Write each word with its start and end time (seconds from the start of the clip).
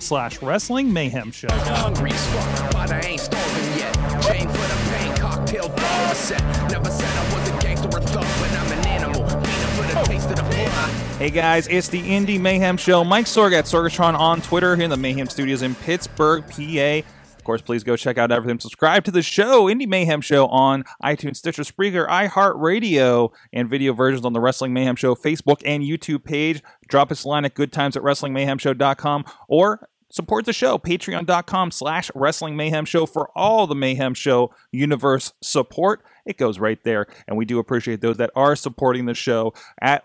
slash 0.00 0.40
wrestling 0.40 0.90
mayhem 0.90 1.30
show. 1.30 1.48
Hungry 1.50 2.12
as 2.12 2.26
fuck, 2.28 2.72
but 2.72 2.90
I 2.90 3.00
ain't 3.00 3.20
starving 3.20 3.78
yet. 3.78 3.94
Chain 4.22 4.48
for 4.48 4.56
the 4.56 4.96
pain, 4.96 5.16
cocktail 5.16 5.68
dollar 5.68 6.14
set. 6.14 6.40
Never 6.70 6.88
said 6.90 7.08
I 7.08 7.34
was 7.34 7.50
a 7.50 7.60
gangster 7.60 7.88
or 7.88 8.00
thug, 8.00 8.24
but 8.40 8.50
I'm 8.58 8.78
an 8.78 8.86
animal. 8.86 9.28
Feeding 9.28 9.76
for 9.76 9.82
the 9.82 10.02
taste 10.06 10.30
of 10.30 10.36
the 10.36 10.44
fly. 10.44 10.88
Hey 11.18 11.30
guys, 11.30 11.68
it's 11.68 11.88
the 11.88 12.00
Indy 12.00 12.38
Mayhem 12.38 12.78
Show. 12.78 13.04
Mike 13.04 13.26
Sorg 13.26 13.52
at 13.52 13.66
Sorgatron 13.66 14.18
on 14.18 14.40
Twitter 14.40 14.76
here 14.76 14.84
in 14.84 14.90
the 14.90 14.96
Mayhem 14.96 15.28
Studios 15.28 15.60
in 15.60 15.74
Pittsburgh, 15.74 16.44
PA. 16.48 17.06
Of 17.44 17.46
course, 17.46 17.60
please 17.60 17.84
go 17.84 17.94
check 17.94 18.16
out 18.16 18.32
everything. 18.32 18.58
Subscribe 18.58 19.04
to 19.04 19.10
the 19.10 19.20
show, 19.20 19.68
Indy 19.68 19.84
Mayhem 19.84 20.22
Show, 20.22 20.46
on 20.46 20.82
iTunes, 21.02 21.36
Stitcher, 21.36 21.62
Spreaker, 21.62 22.08
iHeartRadio, 22.08 23.32
and 23.52 23.68
video 23.68 23.92
versions 23.92 24.24
on 24.24 24.32
the 24.32 24.40
Wrestling 24.40 24.72
Mayhem 24.72 24.96
Show 24.96 25.14
Facebook 25.14 25.60
and 25.62 25.82
YouTube 25.82 26.24
page. 26.24 26.62
Drop 26.88 27.12
us 27.12 27.22
a 27.22 27.28
line 27.28 27.44
at 27.44 27.52
goodtimes 27.52 27.98
at 27.98 28.02
wrestlingmayhemshow.com 28.02 29.26
or 29.46 29.90
support 30.10 30.46
the 30.46 30.54
show 30.54 30.78
patreon.com 30.78 31.70
slash 31.70 32.10
wrestling 32.14 32.56
mayhem 32.56 32.84
show 32.84 33.04
for 33.04 33.28
all 33.34 33.66
the 33.66 33.74
mayhem 33.74 34.14
show 34.14 34.54
universe 34.70 35.32
support 35.42 36.04
it 36.26 36.38
goes 36.38 36.58
right 36.58 36.82
there. 36.84 37.06
And 37.28 37.36
we 37.36 37.44
do 37.44 37.58
appreciate 37.58 38.00
those 38.00 38.16
that 38.18 38.30
are 38.34 38.56
supporting 38.56 39.06
the 39.06 39.14
show 39.14 39.54
at 39.80 40.04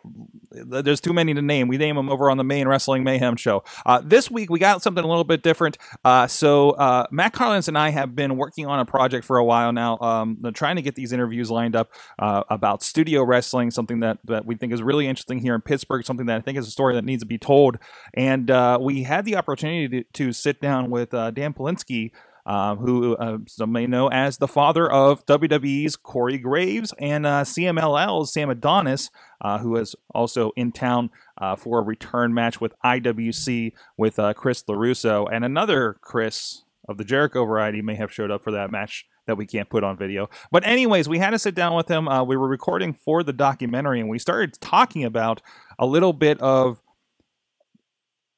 there's 0.51 1.01
too 1.01 1.13
many 1.13 1.33
to 1.33 1.41
name. 1.41 1.67
We 1.67 1.77
name 1.77 1.95
them 1.95 2.09
over 2.09 2.29
on 2.29 2.37
the 2.37 2.43
main 2.43 2.67
wrestling 2.67 3.03
mayhem 3.03 3.35
show. 3.35 3.63
Uh, 3.85 4.01
this 4.03 4.29
week 4.29 4.49
we 4.49 4.59
got 4.59 4.81
something 4.81 5.03
a 5.03 5.07
little 5.07 5.23
bit 5.23 5.43
different. 5.43 5.77
Uh, 6.03 6.27
so 6.27 6.71
uh, 6.71 7.05
matt 7.11 7.33
carlins 7.33 7.67
and 7.67 7.77
i 7.77 7.89
have 7.89 8.15
been 8.15 8.37
working 8.37 8.65
on 8.65 8.79
a 8.79 8.85
project 8.85 9.25
for 9.25 9.37
a 9.37 9.43
while 9.43 9.71
now 9.71 9.97
um, 9.99 10.37
trying 10.53 10.75
to 10.75 10.81
get 10.81 10.95
these 10.95 11.11
interviews 11.11 11.49
lined 11.49 11.75
up 11.75 11.91
uh, 12.19 12.43
about 12.49 12.83
studio 12.83 13.23
wrestling 13.23 13.71
something 13.71 13.99
that, 13.99 14.17
that 14.25 14.45
we 14.45 14.55
think 14.55 14.73
is 14.73 14.81
really 14.81 15.07
interesting 15.07 15.39
here 15.39 15.55
in 15.55 15.61
pittsburgh 15.61 16.05
something 16.05 16.25
that 16.25 16.37
i 16.37 16.41
think 16.41 16.57
is 16.57 16.67
a 16.67 16.71
story 16.71 16.95
that 16.95 17.05
needs 17.05 17.21
to 17.21 17.27
be 17.27 17.37
told. 17.37 17.77
And 18.13 18.51
uh, 18.51 18.77
we 18.81 19.03
had 19.03 19.25
the 19.25 19.35
opportunity 19.35 20.03
to, 20.03 20.03
to 20.13 20.33
sit 20.33 20.61
down 20.61 20.89
with 20.89 21.13
uh, 21.13 21.31
dan 21.31 21.53
polinsky 21.53 22.11
uh, 22.49 22.75
who 22.77 23.15
uh, 23.17 23.37
some 23.47 23.71
may 23.71 23.85
know 23.85 24.07
as 24.07 24.39
the 24.39 24.47
father 24.47 24.91
of 24.91 25.23
WWE's 25.27 25.95
Corey 25.95 26.39
Graves 26.39 26.91
and 26.97 27.23
uh, 27.27 27.43
CMLL's 27.43 28.33
Sam 28.33 28.49
Adonis, 28.49 29.11
uh, 29.39 29.59
who 29.59 29.75
is 29.75 29.95
also 30.15 30.51
in 30.55 30.71
town 30.71 31.11
uh, 31.37 31.55
for 31.55 31.77
a 31.77 31.83
return 31.83 32.33
match 32.33 32.59
with 32.59 32.73
IWC 32.83 33.73
with 33.97 34.17
uh, 34.17 34.33
Chris 34.33 34.63
LaRusso. 34.63 35.27
And 35.31 35.45
another 35.45 35.97
Chris 36.01 36.63
of 36.87 36.97
the 36.97 37.03
Jericho 37.03 37.45
variety 37.45 37.83
may 37.83 37.93
have 37.93 38.11
showed 38.11 38.31
up 38.31 38.43
for 38.43 38.51
that 38.51 38.71
match 38.71 39.05
that 39.27 39.35
we 39.35 39.45
can't 39.45 39.69
put 39.69 39.83
on 39.83 39.95
video. 39.95 40.27
But, 40.51 40.65
anyways, 40.65 41.07
we 41.07 41.19
had 41.19 41.29
to 41.29 41.39
sit 41.39 41.53
down 41.53 41.75
with 41.75 41.87
him. 41.87 42.07
Uh, 42.07 42.23
we 42.23 42.35
were 42.35 42.47
recording 42.47 42.93
for 42.93 43.21
the 43.21 43.31
documentary 43.31 43.99
and 43.99 44.09
we 44.09 44.17
started 44.17 44.59
talking 44.59 45.03
about 45.03 45.43
a 45.77 45.85
little 45.85 46.13
bit 46.13 46.41
of 46.41 46.81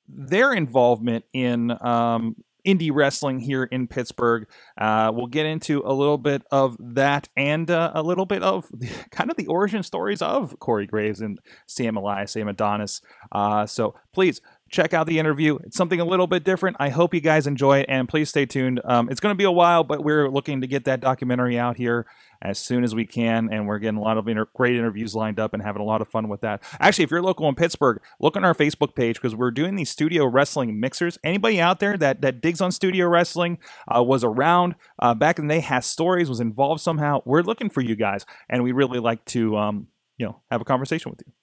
their 0.06 0.52
involvement 0.52 1.23
in 1.34 1.72
um, 1.82 2.36
indie 2.66 2.92
wrestling 2.94 3.40
here 3.40 3.64
in 3.64 3.88
Pittsburgh. 3.88 4.48
Uh, 4.77 5.11
we'll 5.14 5.27
get 5.27 5.45
into 5.45 5.82
a 5.86 5.94
little 5.94 6.17
bit 6.17 6.44
of 6.52 6.77
that 6.80 7.30
and 7.36 7.70
uh, 7.70 7.92
a 7.94 8.04
little 8.04 8.26
bit 8.26 8.44
of 8.44 8.67
the, 8.72 8.89
kind 9.11 9.30
of 9.30 9.38
the 9.38 9.48
origin 9.48 9.83
stories 9.83 10.22
of 10.22 10.58
Corey 10.60 10.88
Graves 10.88 11.22
and 11.22 11.39
Sam 11.67 11.98
Elias, 11.98 12.33
Sam 12.33 12.48
Adonis. 12.48 13.02
Uh, 13.32 13.66
so 13.66 13.95
please 14.14 14.42
check 14.71 14.93
out 14.93 15.05
the 15.05 15.20
interview. 15.20 15.59
It's 15.64 15.76
something 15.76 15.99
a 15.99 16.05
little 16.05 16.27
bit 16.27 16.43
different. 16.43 16.77
I 16.80 16.89
hope 16.89 17.14
you 17.14 17.21
guys 17.21 17.45
enjoy 17.45 17.80
it 17.80 17.86
and 17.89 18.08
please 18.08 18.30
stay 18.30 18.45
tuned. 18.45 18.82
Um, 18.86 19.09
it's 19.09 19.20
going 19.20 19.33
to 19.33 19.37
be 19.37 19.43
a 19.43 19.52
while, 19.52 19.83
but 19.83 20.04
we're 20.04 20.30
looking 20.30 20.61
to 20.61 20.67
get 20.67 20.86
that 20.86 21.02
documentary 21.02 21.59
out 21.59 21.77
here 21.77 22.05
as 22.42 22.58
soon 22.58 22.83
as 22.83 22.95
we 22.95 23.05
can, 23.05 23.49
and 23.52 23.67
we're 23.67 23.77
getting 23.77 23.99
a 23.99 24.02
lot 24.02 24.17
of 24.17 24.27
inter- 24.27 24.48
great 24.55 24.76
interviews 24.76 25.14
lined 25.14 25.39
up 25.39 25.54
and 25.54 25.61
having 25.61 25.81
a 25.81 25.86
lot 25.86 26.02
of 26.02 26.08
fun 26.08 26.27
with 26.27 26.42
that. 26.42 26.64
Actually, 26.80 27.04
if 27.04 27.11
you're 27.11 27.21
local 27.21 27.48
in 27.48 27.54
Pittsburgh, 27.54 28.02
look 28.20 28.36
on 28.36 28.43
our 28.43 28.55
Facebook 28.55 28.95
page 28.95 29.17
because 29.17 29.36
we're 29.36 29.52
doing 29.52 29.76
these 29.76 29.92
studio 29.92 30.26
wrestling 30.26 30.80
mixers. 30.80 31.20
Anybody 31.23 31.61
out 31.61 31.80
there 31.80 31.98
that 31.98 32.21
that 32.21 32.42
digs 32.42 32.60
on 32.60 32.71
studio 32.71 33.08
wrestling, 33.08 33.60
uh, 33.95 34.02
was 34.02 34.23
around 34.23 34.76
uh, 34.99 35.14
back 35.14 35.37
in 35.37 35.48
the 35.48 35.55
day, 35.55 35.60
has 35.60 35.86
stories, 35.86 36.30
was 36.30 36.39
involved 36.39 36.81
somehow, 36.81 37.21
we're 37.26 37.43
looking 37.43 37.70
for 37.70 37.81
you 37.81 37.95
guys, 37.95 38.26
and 38.49 38.64
we 38.64 38.71
really 38.71 38.99
like 38.99 39.23
to 39.26 39.55
um, 39.58 39.87
you 40.17 40.26
know 40.26 40.42
have 40.49 40.61
a 40.61 40.65
conversation 40.65 41.11
with 41.11 41.21
you. 41.26 41.33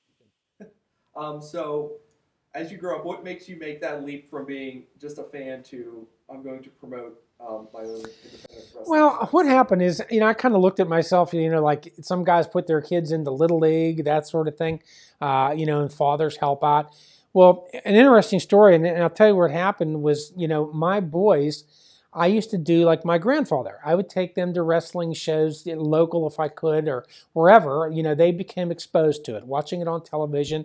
Um, 1.19 1.43
so, 1.43 1.94
as 2.55 2.73
you 2.73 2.79
grow 2.79 2.99
up, 2.99 3.05
what 3.05 3.25
makes 3.25 3.49
you 3.49 3.59
make 3.59 3.81
that 3.81 4.05
leap 4.05 4.29
from 4.29 4.47
being 4.47 4.85
just 5.01 5.19
a 5.19 5.25
fan 5.25 5.63
to 5.65 6.07
I'm 6.31 6.43
going 6.43 6.63
to 6.63 6.71
promote 6.71 7.23
um, 7.41 7.69
my 7.73 7.81
own 7.81 7.97
independent 7.97 8.49
wrestling? 8.51 8.85
Well, 8.87 9.29
what 9.31 9.47
happened 9.47 9.83
is, 9.83 10.03
you 10.11 10.21
know, 10.21 10.27
I 10.27 10.35
kind 10.35 10.55
of 10.55 10.61
looked 10.61 10.81
at 10.81 10.89
myself, 10.89 11.33
you 11.33 11.51
know, 11.51 11.63
like 11.63 11.95
some 12.03 12.25
guys 12.25 12.47
put 12.47 12.67
their 12.67 12.81
kids 12.81 13.13
into 13.13 13.31
little 13.31 13.59
league, 13.59 14.05
that 14.05 14.27
sort 14.27 14.49
of 14.49 14.57
thing, 14.57 14.83
uh, 15.21 15.55
you 15.57 15.67
know, 15.67 15.81
and 15.81 15.93
fathers 15.93 16.37
help 16.37 16.65
out. 16.65 16.95
Well, 17.33 17.69
an 17.85 17.95
interesting 17.95 18.41
story, 18.41 18.75
and, 18.75 18.87
and 18.87 19.03
I'll 19.03 19.11
tell 19.11 19.29
you 19.29 19.37
what 19.37 19.51
happened 19.51 20.03
was, 20.03 20.33
you 20.37 20.49
know, 20.49 20.73
my 20.73 21.01
boys, 21.01 21.65
I 22.19 22.27
used 22.27 22.51
to 22.51 22.59
do 22.59 22.84
like 22.84 23.05
my 23.05 23.17
grandfather. 23.17 23.79
I 23.84 23.95
would 23.95 24.09
take 24.09 24.34
them 24.34 24.53
to 24.55 24.62
wrestling 24.62 25.12
shows, 25.15 25.65
local 25.67 26.27
if 26.27 26.41
I 26.41 26.49
could, 26.49 26.89
or 26.89 27.06
wherever. 27.33 27.89
You 27.93 28.03
know, 28.03 28.17
they 28.17 28.33
became 28.33 28.73
exposed 28.73 29.25
to 29.27 29.37
it, 29.37 29.47
watching 29.47 29.81
it 29.81 29.87
on 29.87 30.03
television. 30.03 30.65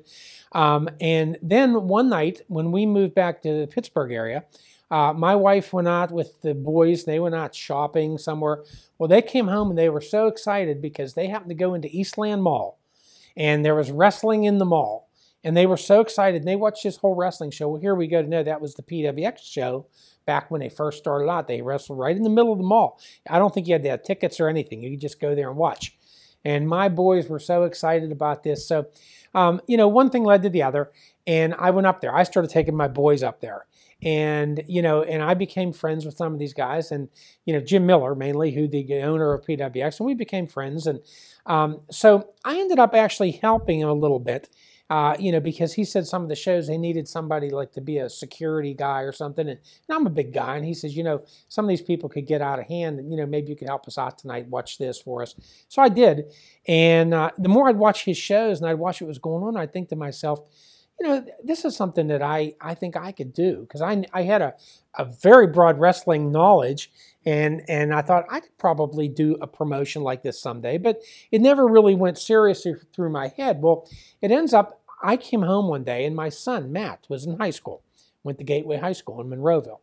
Um, 0.53 0.89
and 0.99 1.37
then 1.43 1.87
one 1.87 2.09
night 2.09 2.41
when 2.47 2.71
we 2.71 2.87
moved 2.87 3.13
back 3.13 3.43
to 3.43 3.59
the 3.59 3.67
Pittsburgh 3.67 4.11
area, 4.11 4.45
uh, 4.89 5.13
my 5.13 5.35
wife 5.35 5.73
went 5.73 5.87
out 5.87 6.11
with 6.11 6.41
the 6.41 6.55
boys. 6.55 7.05
They 7.05 7.19
went 7.19 7.35
out 7.35 7.53
shopping 7.53 8.17
somewhere. 8.17 8.63
Well, 8.97 9.07
they 9.07 9.21
came 9.21 9.47
home 9.47 9.69
and 9.69 9.77
they 9.77 9.89
were 9.89 10.01
so 10.01 10.27
excited 10.27 10.81
because 10.81 11.13
they 11.13 11.27
happened 11.27 11.49
to 11.49 11.55
go 11.55 11.75
into 11.75 11.95
Eastland 11.95 12.41
Mall, 12.41 12.79
and 13.37 13.63
there 13.63 13.75
was 13.75 13.91
wrestling 13.91 14.43
in 14.45 14.57
the 14.57 14.65
mall. 14.65 15.07
And 15.43 15.57
they 15.57 15.65
were 15.65 15.77
so 15.77 15.99
excited. 15.99 16.41
And 16.41 16.47
they 16.47 16.55
watched 16.55 16.83
this 16.83 16.95
whole 16.95 17.15
wrestling 17.15 17.51
show. 17.51 17.67
Well, 17.67 17.81
here 17.81 17.95
we 17.95 18.07
go 18.07 18.21
to 18.21 18.29
know 18.29 18.43
that 18.43 18.61
was 18.61 18.75
the 18.75 18.81
PWX 18.81 19.39
show 19.39 19.87
back 20.25 20.49
when 20.49 20.61
they 20.61 20.69
first 20.69 20.97
started 20.97 21.29
out. 21.29 21.47
They 21.47 21.61
wrestled 21.61 21.99
right 21.99 22.15
in 22.15 22.23
the 22.23 22.29
middle 22.29 22.51
of 22.51 22.59
the 22.59 22.65
mall. 22.65 22.99
I 23.29 23.39
don't 23.39 23.53
think 23.53 23.67
you 23.67 23.73
had 23.73 23.83
to 23.83 23.89
have 23.89 24.03
tickets 24.03 24.39
or 24.39 24.47
anything. 24.47 24.81
You 24.81 24.91
could 24.91 25.01
just 25.01 25.19
go 25.19 25.35
there 25.35 25.49
and 25.49 25.57
watch. 25.57 25.95
And 26.45 26.67
my 26.67 26.89
boys 26.89 27.29
were 27.29 27.39
so 27.39 27.63
excited 27.63 28.11
about 28.11 28.43
this. 28.43 28.67
So, 28.67 28.87
um, 29.33 29.61
you 29.67 29.77
know, 29.77 29.87
one 29.87 30.09
thing 30.09 30.23
led 30.23 30.43
to 30.43 30.49
the 30.49 30.63
other. 30.63 30.91
And 31.25 31.53
I 31.57 31.69
went 31.71 31.87
up 31.87 32.01
there. 32.01 32.13
I 32.13 32.23
started 32.23 32.51
taking 32.51 32.75
my 32.75 32.87
boys 32.87 33.23
up 33.23 33.39
there. 33.39 33.65
And, 34.03 34.61
you 34.67 34.81
know, 34.81 35.03
and 35.03 35.23
I 35.23 35.33
became 35.33 35.71
friends 35.71 36.05
with 36.05 36.17
some 36.17 36.33
of 36.33 36.39
these 36.39 36.53
guys 36.53 36.91
and, 36.91 37.07
you 37.45 37.53
know, 37.53 37.61
Jim 37.61 37.85
Miller 37.85 38.15
mainly, 38.15 38.51
who 38.51 38.67
the 38.67 39.01
owner 39.01 39.33
of 39.33 39.45
PWX, 39.45 39.99
and 39.99 40.05
we 40.05 40.13
became 40.13 40.45
friends. 40.45 40.87
And 40.87 40.99
um, 41.45 41.81
so 41.89 42.29
I 42.43 42.59
ended 42.59 42.79
up 42.79 42.93
actually 42.93 43.31
helping 43.31 43.79
him 43.79 43.87
a 43.87 43.93
little 43.93 44.19
bit. 44.19 44.49
Uh, 44.93 45.15
you 45.17 45.31
know, 45.31 45.39
because 45.39 45.73
he 45.73 45.83
said 45.83 46.05
some 46.05 46.21
of 46.21 46.29
the 46.29 46.35
shows 46.35 46.67
they 46.67 46.77
needed 46.77 47.07
somebody 47.07 47.49
like 47.49 47.71
to 47.71 47.81
be 47.81 47.97
a 47.97 48.07
security 48.07 48.75
guy 48.75 49.01
or 49.01 49.11
something. 49.11 49.49
And, 49.49 49.59
and 49.89 49.95
I'm 49.95 50.05
a 50.05 50.11
big 50.11 50.31
guy, 50.31 50.55
and 50.55 50.63
he 50.63 50.75
says, 50.75 50.95
you 50.95 51.03
know, 51.03 51.23
some 51.49 51.65
of 51.65 51.69
these 51.69 51.81
people 51.81 52.09
could 52.09 52.27
get 52.27 52.43
out 52.43 52.59
of 52.59 52.67
hand, 52.67 52.99
and 52.99 53.09
you 53.09 53.17
know, 53.17 53.25
maybe 53.25 53.49
you 53.49 53.55
could 53.55 53.67
help 53.67 53.87
us 53.87 53.97
out 53.97 54.19
tonight. 54.19 54.45
Watch 54.49 54.77
this 54.77 55.01
for 55.01 55.23
us. 55.23 55.33
So 55.67 55.81
I 55.81 55.89
did, 55.89 56.25
and 56.67 57.11
uh, 57.11 57.31
the 57.39 57.49
more 57.49 57.69
I'd 57.69 57.77
watch 57.77 58.05
his 58.05 58.19
shows 58.19 58.61
and 58.61 58.69
I'd 58.69 58.77
watch 58.77 59.01
what 59.01 59.07
was 59.07 59.17
going 59.17 59.43
on, 59.43 59.57
I'd 59.57 59.73
think 59.73 59.89
to 59.89 59.95
myself, 59.95 60.41
you 60.99 61.07
know, 61.07 61.25
this 61.43 61.65
is 61.65 61.75
something 61.75 62.05
that 62.09 62.21
I, 62.21 62.53
I 62.61 62.75
think 62.75 62.95
I 62.95 63.13
could 63.13 63.33
do 63.33 63.61
because 63.61 63.81
I, 63.81 64.03
I 64.13 64.21
had 64.21 64.43
a, 64.43 64.53
a 64.95 65.05
very 65.05 65.47
broad 65.47 65.79
wrestling 65.79 66.31
knowledge 66.31 66.91
and 67.25 67.63
and 67.67 67.93
I 67.93 68.01
thought 68.01 68.25
I 68.29 68.41
could 68.41 68.57
probably 68.57 69.07
do 69.07 69.37
a 69.41 69.47
promotion 69.47 70.03
like 70.03 70.23
this 70.23 70.39
someday, 70.39 70.77
but 70.77 71.01
it 71.31 71.41
never 71.41 71.67
really 71.67 71.95
went 71.95 72.17
seriously 72.17 72.75
through 72.93 73.09
my 73.09 73.29
head. 73.29 73.61
Well, 73.61 73.89
it 74.21 74.31
ends 74.31 74.53
up 74.53 74.82
I 75.03 75.17
came 75.17 75.41
home 75.41 75.67
one 75.67 75.83
day 75.83 76.05
and 76.05 76.15
my 76.15 76.29
son 76.29 76.71
Matt 76.71 77.05
was 77.09 77.25
in 77.25 77.37
high 77.37 77.51
school, 77.51 77.83
went 78.23 78.37
to 78.37 78.43
Gateway 78.43 78.77
High 78.77 78.93
School 78.93 79.19
in 79.19 79.29
Monroeville. 79.29 79.79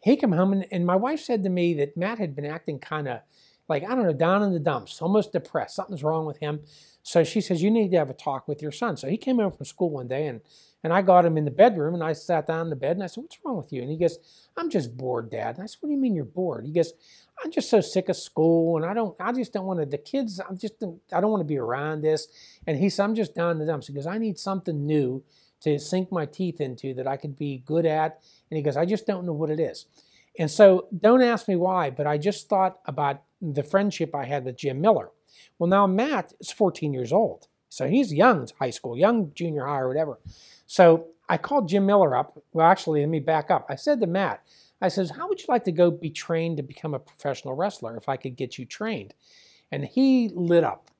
He 0.00 0.16
came 0.16 0.32
home 0.32 0.52
and, 0.52 0.66
and 0.70 0.86
my 0.86 0.96
wife 0.96 1.20
said 1.20 1.42
to 1.44 1.50
me 1.50 1.74
that 1.74 1.96
Matt 1.96 2.18
had 2.18 2.34
been 2.34 2.46
acting 2.46 2.78
kind 2.78 3.08
of 3.08 3.20
like, 3.68 3.84
I 3.84 3.94
don't 3.94 4.04
know, 4.04 4.12
down 4.12 4.42
in 4.42 4.52
the 4.52 4.58
dumps, 4.58 5.00
almost 5.00 5.32
depressed. 5.32 5.76
Something's 5.76 6.02
wrong 6.02 6.26
with 6.26 6.38
him. 6.38 6.60
So 7.02 7.24
she 7.24 7.40
says, 7.40 7.62
You 7.62 7.70
need 7.70 7.90
to 7.90 7.98
have 7.98 8.10
a 8.10 8.14
talk 8.14 8.48
with 8.48 8.62
your 8.62 8.72
son. 8.72 8.96
So 8.96 9.08
he 9.08 9.16
came 9.16 9.38
home 9.38 9.52
from 9.52 9.66
school 9.66 9.90
one 9.90 10.08
day 10.08 10.26
and 10.26 10.40
and 10.84 10.92
I 10.92 11.00
got 11.00 11.24
him 11.24 11.38
in 11.38 11.46
the 11.46 11.50
bedroom 11.50 11.94
and 11.94 12.04
I 12.04 12.12
sat 12.12 12.46
down 12.46 12.66
in 12.66 12.70
the 12.70 12.76
bed 12.76 12.92
and 12.92 13.02
I 13.02 13.06
said, 13.06 13.22
What's 13.22 13.38
wrong 13.44 13.56
with 13.56 13.72
you? 13.72 13.80
And 13.80 13.90
he 13.90 13.96
goes, 13.96 14.18
I'm 14.56 14.68
just 14.68 14.96
bored, 14.96 15.30
Dad. 15.30 15.56
And 15.56 15.64
I 15.64 15.66
said, 15.66 15.78
What 15.80 15.88
do 15.88 15.94
you 15.94 16.00
mean 16.00 16.14
you're 16.14 16.26
bored? 16.26 16.66
He 16.66 16.72
goes, 16.72 16.92
I'm 17.42 17.50
just 17.50 17.70
so 17.70 17.80
sick 17.80 18.10
of 18.10 18.16
school 18.16 18.76
and 18.76 18.86
I 18.86 18.92
don't 18.92 19.16
I 19.18 19.32
just 19.32 19.52
don't 19.52 19.64
want 19.64 19.80
to 19.80 19.86
the 19.86 19.98
kids, 19.98 20.40
I'm 20.46 20.58
just 20.58 20.74
I 21.12 21.20
don't 21.20 21.30
want 21.30 21.40
to 21.40 21.46
be 21.46 21.58
around 21.58 22.02
this. 22.02 22.28
And 22.66 22.78
he 22.78 22.90
said, 22.90 23.04
I'm 23.04 23.14
just 23.14 23.34
down 23.34 23.52
in 23.52 23.58
the 23.58 23.66
dumps. 23.66 23.86
He 23.86 23.94
goes, 23.94 24.06
I 24.06 24.18
need 24.18 24.38
something 24.38 24.86
new 24.86 25.24
to 25.62 25.78
sink 25.78 26.12
my 26.12 26.26
teeth 26.26 26.60
into 26.60 26.92
that 26.94 27.08
I 27.08 27.16
could 27.16 27.38
be 27.38 27.62
good 27.64 27.86
at. 27.86 28.20
And 28.50 28.58
he 28.58 28.62
goes, 28.62 28.76
I 28.76 28.84
just 28.84 29.06
don't 29.06 29.24
know 29.24 29.32
what 29.32 29.50
it 29.50 29.58
is. 29.58 29.86
And 30.38 30.50
so 30.50 30.88
don't 30.96 31.22
ask 31.22 31.48
me 31.48 31.56
why, 31.56 31.90
but 31.90 32.06
I 32.06 32.18
just 32.18 32.48
thought 32.48 32.80
about 32.84 33.22
the 33.40 33.62
friendship 33.62 34.14
I 34.14 34.24
had 34.24 34.44
with 34.44 34.58
Jim 34.58 34.80
Miller. 34.80 35.10
Well, 35.58 35.68
now 35.68 35.86
Matt 35.86 36.34
is 36.40 36.50
14 36.50 36.92
years 36.92 37.12
old. 37.12 37.48
So 37.74 37.88
he's 37.88 38.12
young, 38.12 38.48
high 38.60 38.70
school, 38.70 38.96
young 38.96 39.32
junior 39.34 39.66
high 39.66 39.80
or 39.80 39.88
whatever. 39.88 40.18
So 40.66 41.08
I 41.28 41.38
called 41.38 41.68
Jim 41.68 41.86
Miller 41.86 42.16
up. 42.16 42.38
Well, 42.52 42.66
actually, 42.66 43.00
let 43.00 43.08
me 43.08 43.20
back 43.20 43.50
up. 43.50 43.66
I 43.68 43.74
said 43.74 44.00
to 44.00 44.06
Matt, 44.06 44.42
I 44.80 44.88
says, 44.88 45.10
How 45.10 45.28
would 45.28 45.40
you 45.40 45.46
like 45.48 45.64
to 45.64 45.72
go 45.72 45.90
be 45.90 46.10
trained 46.10 46.58
to 46.58 46.62
become 46.62 46.94
a 46.94 46.98
professional 46.98 47.54
wrestler 47.54 47.96
if 47.96 48.08
I 48.08 48.16
could 48.16 48.36
get 48.36 48.58
you 48.58 48.64
trained? 48.64 49.14
And 49.72 49.84
he 49.84 50.30
lit 50.32 50.62
up. 50.62 50.90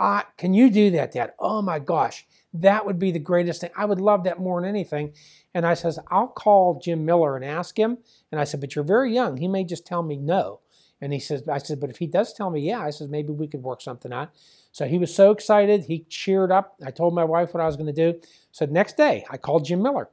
Uh, 0.00 0.22
can 0.38 0.54
you 0.54 0.70
do 0.70 0.90
that, 0.92 1.12
Dad? 1.12 1.32
Oh 1.38 1.60
my 1.60 1.78
gosh, 1.78 2.26
that 2.54 2.86
would 2.86 2.98
be 2.98 3.10
the 3.10 3.18
greatest 3.18 3.60
thing. 3.60 3.70
I 3.76 3.84
would 3.84 4.00
love 4.00 4.24
that 4.24 4.40
more 4.40 4.60
than 4.60 4.70
anything. 4.70 5.12
And 5.52 5.66
I 5.66 5.74
says, 5.74 5.98
I'll 6.10 6.28
call 6.28 6.80
Jim 6.82 7.04
Miller 7.04 7.36
and 7.36 7.44
ask 7.44 7.78
him. 7.78 7.98
And 8.32 8.40
I 8.40 8.44
said, 8.44 8.60
But 8.60 8.74
you're 8.74 8.84
very 8.84 9.12
young. 9.12 9.36
He 9.36 9.48
may 9.48 9.64
just 9.64 9.86
tell 9.86 10.02
me 10.02 10.16
no. 10.16 10.60
And 11.00 11.12
he 11.12 11.18
says, 11.18 11.46
I 11.46 11.58
said, 11.58 11.80
but 11.80 11.90
if 11.90 11.98
he 11.98 12.06
does 12.06 12.32
tell 12.32 12.48
me 12.48 12.60
yeah, 12.60 12.80
I 12.80 12.88
said, 12.88 13.10
maybe 13.10 13.30
we 13.30 13.46
could 13.46 13.62
work 13.62 13.82
something 13.82 14.10
out. 14.10 14.30
So 14.74 14.88
he 14.88 14.98
was 14.98 15.14
so 15.14 15.30
excited. 15.30 15.84
He 15.84 16.00
cheered 16.08 16.50
up. 16.50 16.74
I 16.84 16.90
told 16.90 17.14
my 17.14 17.22
wife 17.22 17.54
what 17.54 17.62
I 17.62 17.66
was 17.66 17.76
going 17.76 17.94
to 17.94 18.12
do. 18.12 18.20
So 18.50 18.66
next 18.66 18.96
day, 18.96 19.24
I 19.30 19.36
called 19.36 19.64
Jim 19.64 19.80
Miller. 19.80 20.08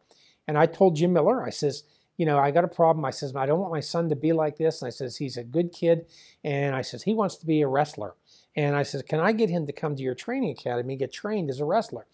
And 0.47 0.55
I 0.55 0.67
told 0.67 0.95
Jim 0.95 1.13
Miller, 1.13 1.43
I 1.43 1.49
says, 1.49 1.81
you 2.15 2.27
know, 2.27 2.37
I 2.37 2.51
got 2.51 2.63
a 2.63 2.67
problem. 2.67 3.03
I 3.03 3.09
says, 3.09 3.35
I 3.35 3.47
don't 3.47 3.59
want 3.59 3.73
my 3.73 3.79
son 3.79 4.07
to 4.09 4.15
be 4.15 4.33
like 4.33 4.57
this. 4.57 4.83
And 4.83 4.87
I 4.87 4.91
says, 4.91 5.17
he's 5.17 5.35
a 5.35 5.43
good 5.43 5.71
kid. 5.71 6.05
And 6.43 6.75
I 6.75 6.83
says, 6.83 7.01
he 7.01 7.15
wants 7.15 7.37
to 7.37 7.47
be 7.47 7.63
a 7.63 7.67
wrestler. 7.67 8.13
And 8.55 8.75
I 8.75 8.83
says, 8.83 9.01
can 9.01 9.19
I 9.19 9.31
get 9.31 9.49
him 9.49 9.65
to 9.65 9.73
come 9.73 9.95
to 9.95 10.03
your 10.03 10.13
training 10.13 10.51
academy, 10.51 10.95
get 10.95 11.11
trained 11.11 11.49
as 11.49 11.59
a 11.59 11.65
wrestler? 11.65 12.05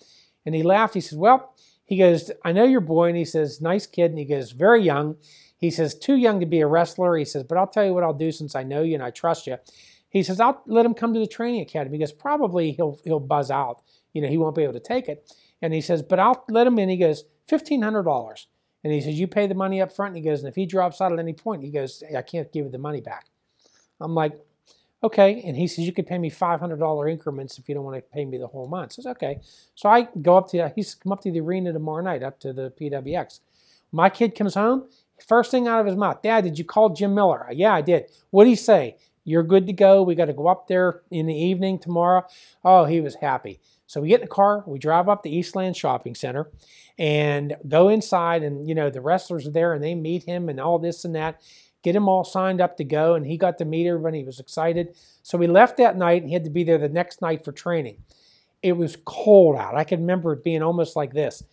And 0.46 0.56
he 0.56 0.64
laughed. 0.64 0.94
He 0.94 1.02
says, 1.02 1.18
well, 1.18 1.54
he 1.84 1.98
goes, 1.98 2.32
I 2.46 2.54
know 2.54 2.64
your 2.64 2.80
boy. 2.80 3.10
And 3.10 3.18
he 3.18 3.26
says, 3.26 3.60
nice 3.60 3.86
kid. 3.86 4.12
And 4.12 4.20
he 4.20 4.24
goes, 4.26 4.54
very 4.54 4.82
young. 4.82 5.18
He 5.58 5.70
says, 5.70 5.94
too 5.94 6.16
young 6.16 6.40
to 6.40 6.46
be 6.46 6.62
a 6.62 6.68
wrestler. 6.68 7.18
He 7.18 7.26
says, 7.26 7.44
but 7.44 7.58
I'll 7.58 7.68
tell 7.68 7.84
you 7.84 7.94
what 7.94 8.06
I'll 8.06 8.14
do 8.14 8.32
since 8.32 8.56
I 8.56 8.64
know 8.64 8.84
you 8.84 8.94
and 8.94 9.04
I 9.04 9.10
trust 9.10 9.48
you. 9.48 9.58
He 10.10 10.24
says, 10.24 10.40
I'll 10.40 10.64
let 10.66 10.86
him 10.86 10.94
come 10.94 11.14
to 11.14 11.20
the 11.20 11.28
training 11.28 11.62
academy 11.62 11.98
because 11.98 12.12
probably 12.12 12.72
he'll 12.72 13.00
he'll 13.04 13.20
buzz 13.20 13.52
out. 13.52 13.82
You 14.14 14.22
know, 14.22 14.30
he 14.30 14.38
won't 14.38 14.56
be 14.56 14.64
able 14.64 14.74
to 14.74 14.80
take 14.80 15.08
it. 15.10 15.32
And 15.62 15.74
he 15.74 15.82
says, 15.82 16.02
but 16.02 16.20
I'll 16.20 16.46
let 16.48 16.68
him 16.68 16.80
in. 16.80 16.90
He 16.90 16.98
goes, 16.98 17.26
fifteen 17.48 17.82
hundred 17.82 18.04
dollars. 18.04 18.48
And 18.84 18.94
he 18.94 19.02
says, 19.02 19.20
you 19.20 19.28
pay 19.28 19.48
the 19.48 19.56
money 19.56 19.82
up 19.82 19.92
front. 19.92 20.16
And 20.16 20.24
he 20.24 20.30
goes, 20.30 20.40
and 20.40 20.48
if 20.48 20.56
he 20.56 20.66
drops 20.66 21.02
out 21.02 21.12
at 21.12 21.20
any 21.20 21.34
point, 21.34 21.64
he 21.64 21.72
goes, 21.72 22.04
I 22.16 22.22
can't 22.22 22.52
give 22.54 22.66
you 22.66 22.72
the 22.72 22.78
money 22.78 23.02
back. 23.02 23.26
I'm 24.00 24.14
like, 24.16 24.34
okay. 25.04 25.42
And 25.46 25.58
he 25.58 25.68
says, 25.68 25.86
you 25.86 25.92
could 25.92 26.08
pay 26.08 26.18
me 26.18 26.30
$500 26.30 27.12
increments 27.12 27.58
if 27.58 27.68
you 27.68 27.76
don't 27.76 27.84
want 27.84 27.98
to 27.98 28.02
pay 28.02 28.24
me 28.24 28.38
the 28.38 28.48
whole 28.48 28.68
month. 28.68 28.94
I 28.94 28.96
says, 28.96 29.08
okay. 29.08 29.42
So 29.76 29.90
I 29.90 30.08
go 30.22 30.38
up 30.38 30.50
to, 30.52 30.72
he's 30.76 30.96
come 30.96 31.12
up 31.12 31.22
to 31.22 31.32
the 31.32 31.42
arena 31.42 31.74
tomorrow 31.74 32.04
night, 32.04 32.24
up 32.24 32.40
to 32.42 32.54
the 32.54 32.72
PWX. 32.80 33.40
My 33.92 34.10
kid 34.10 34.36
comes 34.36 34.54
home. 34.54 34.88
First 35.28 35.50
thing 35.50 35.68
out 35.68 35.80
of 35.80 35.88
his 35.88 35.96
mouth, 35.96 36.22
Dad, 36.22 36.44
did 36.44 36.60
you 36.60 36.66
call 36.66 36.90
Jim 36.90 37.16
Miller? 37.16 37.48
Yeah, 37.52 37.74
I 37.74 37.82
did. 37.82 38.12
What 38.30 38.44
did 38.44 38.52
he 38.52 38.56
say? 38.56 38.98
You're 39.28 39.44
good 39.44 39.68
to 39.68 39.74
go. 39.74 40.04
We 40.04 40.16
got 40.16 40.26
to 40.26 40.34
go 40.34 40.48
up 40.48 40.70
there 40.70 41.02
in 41.12 41.26
the 41.26 41.36
evening 41.36 41.80
tomorrow. 41.80 42.26
Oh, 42.64 42.86
he 42.86 43.02
was 43.02 43.16
happy. 43.16 43.60
So 43.86 44.00
we 44.00 44.08
get 44.08 44.22
in 44.22 44.26
the 44.26 44.32
car, 44.32 44.64
we 44.66 44.80
drive 44.80 45.10
up 45.10 45.22
to 45.24 45.30
Eastland 45.30 45.76
Shopping 45.76 46.16
Center 46.16 46.50
and 46.98 47.58
go 47.68 47.90
inside 47.90 48.42
and 48.42 48.68
you 48.68 48.74
know 48.74 48.90
the 48.90 49.02
wrestlers 49.02 49.46
are 49.46 49.52
there 49.52 49.74
and 49.74 49.84
they 49.84 49.96
meet 49.96 50.24
him 50.24 50.48
and 50.48 50.62
all 50.62 50.80
this 50.80 51.04
and 51.04 51.14
that. 51.16 51.42
Get 51.84 51.94
him 51.94 52.08
all 52.08 52.24
signed 52.24 52.62
up 52.62 52.78
to 52.78 52.86
go 52.86 53.16
and 53.16 53.26
he 53.26 53.38
got 53.38 53.58
to 53.58 53.66
meet 53.66 53.86
everybody. 53.86 54.20
He 54.20 54.24
was 54.24 54.40
excited. 54.40 54.96
So 55.24 55.38
we 55.38 55.48
left 55.48 55.76
that 55.76 55.98
night 55.98 56.22
and 56.22 56.30
he 56.30 56.34
had 56.34 56.46
to 56.46 56.50
be 56.50 56.64
there 56.64 56.78
the 56.78 56.88
next 56.88 57.22
night 57.22 57.44
for 57.44 57.52
training. 57.52 57.98
It 58.64 58.78
was 58.78 58.98
cold 59.04 59.58
out. 59.58 59.76
I 59.76 59.84
can 59.84 60.00
remember 60.00 60.32
it 60.34 60.44
being 60.44 60.64
almost 60.64 60.96
like 60.96 61.12
this. 61.12 61.44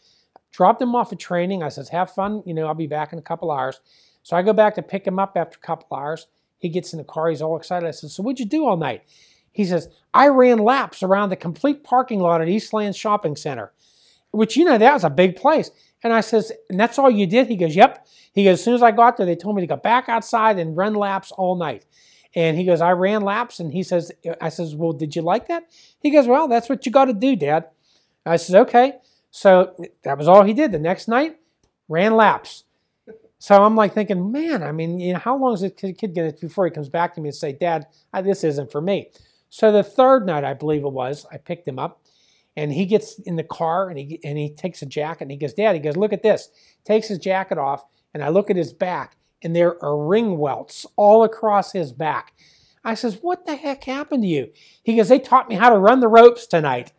Dropped 0.52 0.80
him 0.80 0.94
off 0.94 1.12
at 1.12 1.18
training. 1.18 1.64
I 1.64 1.70
says, 1.70 1.88
have 1.88 2.12
fun. 2.12 2.44
You 2.46 2.54
know, 2.54 2.68
I'll 2.68 2.74
be 2.74 2.86
back 2.86 3.12
in 3.12 3.18
a 3.18 3.22
couple 3.22 3.50
hours. 3.50 3.80
So 4.22 4.36
I 4.36 4.42
go 4.42 4.52
back 4.52 4.76
to 4.76 4.82
pick 4.82 5.04
him 5.04 5.18
up 5.18 5.32
after 5.36 5.58
a 5.60 5.66
couple 5.66 5.96
hours. 5.96 6.28
He 6.64 6.70
gets 6.70 6.94
in 6.94 6.96
the 6.96 7.04
car. 7.04 7.28
He's 7.28 7.42
all 7.42 7.58
excited. 7.58 7.86
I 7.86 7.90
said, 7.90 8.08
so 8.08 8.22
what'd 8.22 8.40
you 8.40 8.46
do 8.46 8.66
all 8.66 8.78
night? 8.78 9.02
He 9.52 9.66
says, 9.66 9.90
I 10.14 10.28
ran 10.28 10.56
laps 10.60 11.02
around 11.02 11.28
the 11.28 11.36
complete 11.36 11.84
parking 11.84 12.20
lot 12.20 12.40
at 12.40 12.48
Eastland 12.48 12.96
Shopping 12.96 13.36
Center, 13.36 13.70
which, 14.30 14.56
you 14.56 14.64
know, 14.64 14.78
that 14.78 14.94
was 14.94 15.04
a 15.04 15.10
big 15.10 15.36
place. 15.36 15.70
And 16.02 16.10
I 16.14 16.22
says, 16.22 16.52
and 16.70 16.80
that's 16.80 16.98
all 16.98 17.10
you 17.10 17.26
did? 17.26 17.48
He 17.48 17.56
goes, 17.56 17.76
yep. 17.76 18.06
He 18.32 18.44
goes, 18.44 18.60
as 18.60 18.64
soon 18.64 18.72
as 18.72 18.82
I 18.82 18.92
got 18.92 19.18
there, 19.18 19.26
they 19.26 19.36
told 19.36 19.56
me 19.56 19.62
to 19.62 19.66
go 19.66 19.76
back 19.76 20.08
outside 20.08 20.58
and 20.58 20.74
run 20.74 20.94
laps 20.94 21.32
all 21.32 21.54
night. 21.54 21.84
And 22.34 22.56
he 22.56 22.64
goes, 22.64 22.80
I 22.80 22.92
ran 22.92 23.20
laps. 23.20 23.60
And 23.60 23.70
he 23.70 23.82
says, 23.82 24.10
I 24.40 24.48
says, 24.48 24.74
well, 24.74 24.92
did 24.92 25.14
you 25.14 25.20
like 25.20 25.48
that? 25.48 25.64
He 26.00 26.10
goes, 26.10 26.26
well, 26.26 26.48
that's 26.48 26.70
what 26.70 26.86
you 26.86 26.92
got 26.92 27.04
to 27.04 27.12
do, 27.12 27.36
Dad. 27.36 27.66
I 28.24 28.36
says, 28.36 28.54
okay. 28.54 28.94
So 29.30 29.76
that 30.02 30.16
was 30.16 30.28
all 30.28 30.44
he 30.44 30.54
did. 30.54 30.72
The 30.72 30.78
next 30.78 31.08
night, 31.08 31.36
ran 31.90 32.16
laps. 32.16 32.64
So 33.44 33.62
I'm 33.62 33.76
like 33.76 33.92
thinking, 33.92 34.32
man, 34.32 34.62
I 34.62 34.72
mean, 34.72 34.98
you 34.98 35.12
know, 35.12 35.18
how 35.18 35.36
long 35.36 35.52
is 35.52 35.60
this 35.60 35.72
kid 35.76 36.14
going 36.14 36.32
to 36.32 36.40
before 36.40 36.64
he 36.64 36.70
comes 36.70 36.88
back 36.88 37.14
to 37.14 37.20
me 37.20 37.28
and 37.28 37.36
say, 37.36 37.52
Dad, 37.52 37.86
this 38.22 38.42
isn't 38.42 38.72
for 38.72 38.80
me? 38.80 39.10
So 39.50 39.70
the 39.70 39.82
third 39.82 40.24
night, 40.24 40.44
I 40.44 40.54
believe 40.54 40.82
it 40.82 40.92
was, 40.92 41.26
I 41.30 41.36
picked 41.36 41.68
him 41.68 41.78
up, 41.78 42.00
and 42.56 42.72
he 42.72 42.86
gets 42.86 43.18
in 43.18 43.36
the 43.36 43.42
car 43.44 43.90
and 43.90 43.98
he 43.98 44.18
and 44.24 44.38
he 44.38 44.48
takes 44.48 44.80
a 44.80 44.86
jacket 44.86 45.24
and 45.24 45.30
he 45.30 45.36
goes, 45.36 45.52
Dad, 45.52 45.74
he 45.74 45.78
goes, 45.78 45.94
look 45.94 46.14
at 46.14 46.22
this. 46.22 46.48
Takes 46.86 47.08
his 47.08 47.18
jacket 47.18 47.58
off, 47.58 47.84
and 48.14 48.24
I 48.24 48.30
look 48.30 48.48
at 48.48 48.56
his 48.56 48.72
back, 48.72 49.18
and 49.42 49.54
there 49.54 49.76
are 49.84 50.06
ring 50.06 50.38
welts 50.38 50.86
all 50.96 51.22
across 51.22 51.72
his 51.72 51.92
back. 51.92 52.32
I 52.82 52.94
says, 52.94 53.18
what 53.20 53.44
the 53.44 53.56
heck 53.56 53.84
happened 53.84 54.22
to 54.22 54.28
you? 54.28 54.52
He 54.82 54.96
goes, 54.96 55.10
they 55.10 55.18
taught 55.18 55.50
me 55.50 55.56
how 55.56 55.68
to 55.68 55.76
run 55.76 56.00
the 56.00 56.08
ropes 56.08 56.46
tonight. 56.46 56.94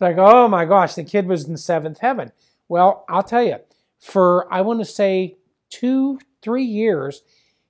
Like, 0.00 0.16
oh 0.18 0.48
my 0.48 0.64
gosh, 0.64 0.94
the 0.94 1.04
kid 1.04 1.28
was 1.28 1.46
in 1.46 1.56
seventh 1.56 2.00
heaven. 2.00 2.32
Well, 2.68 3.04
I'll 3.08 3.22
tell 3.22 3.44
you, 3.44 3.58
for 4.00 4.52
I 4.52 4.62
want 4.62 4.80
to 4.80 4.84
say 4.84 5.36
two, 5.70 6.18
three 6.42 6.64
years, 6.64 7.22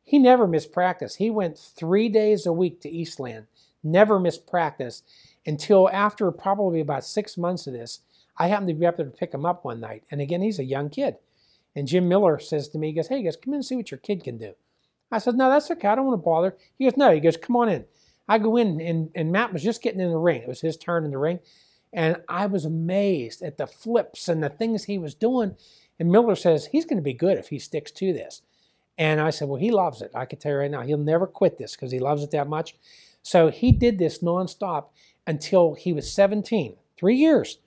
he 0.03 0.19
never 0.19 0.47
missed 0.47 0.73
practice. 0.73 1.17
He 1.17 1.31
went 1.31 1.59
three 1.59 2.09
days 2.09 2.47
a 2.47 2.53
week 2.53 2.81
to 2.83 2.89
Eastland, 2.89 3.47
never 3.83 4.21
missed 4.21 4.47
practice 4.47 5.03
until 5.47 5.89
after 5.91 6.31
probably 6.31 6.81
about 6.81 7.05
six 7.05 7.37
months 7.37 7.67
of 7.67 7.73
this. 7.73 8.01
I 8.37 8.49
happened 8.49 8.69
to 8.69 8.75
be 8.75 8.87
up 8.87 8.97
there 8.97 9.07
to 9.07 9.13
pick 9.13 9.33
him 9.33 9.47
up 9.47 9.65
one 9.65 9.81
night. 9.81 10.05
And 10.11 10.21
again, 10.21 10.43
he's 10.43 10.59
a 10.59 10.65
young 10.65 10.91
kid. 10.91 11.17
And 11.75 11.89
Jim 11.89 12.09
Miller 12.09 12.39
says 12.39 12.69
to 12.69 12.79
me, 12.79 12.89
he 12.89 12.93
goes, 12.93 13.09
Hey, 13.09 13.19
he 13.19 13.25
goes, 13.25 13.37
come 13.37 13.55
in 13.55 13.59
and 13.59 13.65
see 13.65 13.77
what 13.77 13.91
your 13.91 13.99
kid 13.99 14.25
can 14.25 14.39
do. 14.39 14.55
I 15.11 15.19
said, 15.19 15.37
No, 15.37 15.51
that's 15.51 15.71
okay. 15.71 15.89
I 15.89 15.95
don't 15.95 16.07
want 16.07 16.21
to 16.21 16.25
bother. 16.25 16.57
He 16.79 16.85
goes, 16.85 16.97
No. 16.97 17.13
He 17.13 17.21
goes, 17.21 17.37
Come 17.37 17.57
on 17.57 17.69
in. 17.69 17.85
I 18.29 18.39
go 18.39 18.57
in, 18.57 18.81
and, 18.81 19.11
and 19.15 19.31
Matt 19.31 19.53
was 19.53 19.63
just 19.63 19.83
getting 19.83 20.01
in 20.01 20.11
the 20.11 20.19
ring. 20.19 20.43
It 20.43 20.49
was 20.49 20.61
his 20.61 20.77
turn 20.77 21.05
in 21.05 21.13
the 21.13 21.19
ring. 21.19 21.39
And 21.93 22.17
I 22.29 22.47
was 22.47 22.65
amazed 22.65 23.41
at 23.43 23.57
the 23.57 23.67
flips 23.67 24.29
and 24.29 24.43
the 24.43 24.49
things 24.49 24.85
he 24.85 24.99
was 24.99 25.15
doing. 25.15 25.57
And 25.99 26.11
Miller 26.11 26.37
says, 26.37 26.67
he's 26.67 26.85
going 26.85 26.99
to 26.99 27.03
be 27.03 27.15
good 27.15 27.39
if 27.39 27.49
he 27.49 27.59
sticks 27.59 27.91
to 27.93 28.13
this. 28.13 28.43
And 28.99 29.21
I 29.21 29.31
said, 29.31 29.49
well, 29.49 29.61
he 29.61 29.71
loves 29.71 30.03
it. 30.03 30.11
I 30.15 30.25
can 30.25 30.39
tell 30.39 30.53
you 30.53 30.59
right 30.59 30.71
now, 30.71 30.83
he'll 30.83 30.99
never 30.99 31.27
quit 31.27 31.59
this 31.59 31.75
because 31.75 31.93
he 31.93 31.99
loves 31.99 32.23
it 32.23 32.31
that 32.31 32.49
much. 32.49 32.75
So 33.23 33.51
he 33.51 33.73
did 33.73 33.99
this 33.99 34.21
nonstop 34.21 34.87
until 35.27 35.75
he 35.75 35.93
was 35.93 36.11
17, 36.11 36.77
three 36.97 37.17
years. 37.17 37.59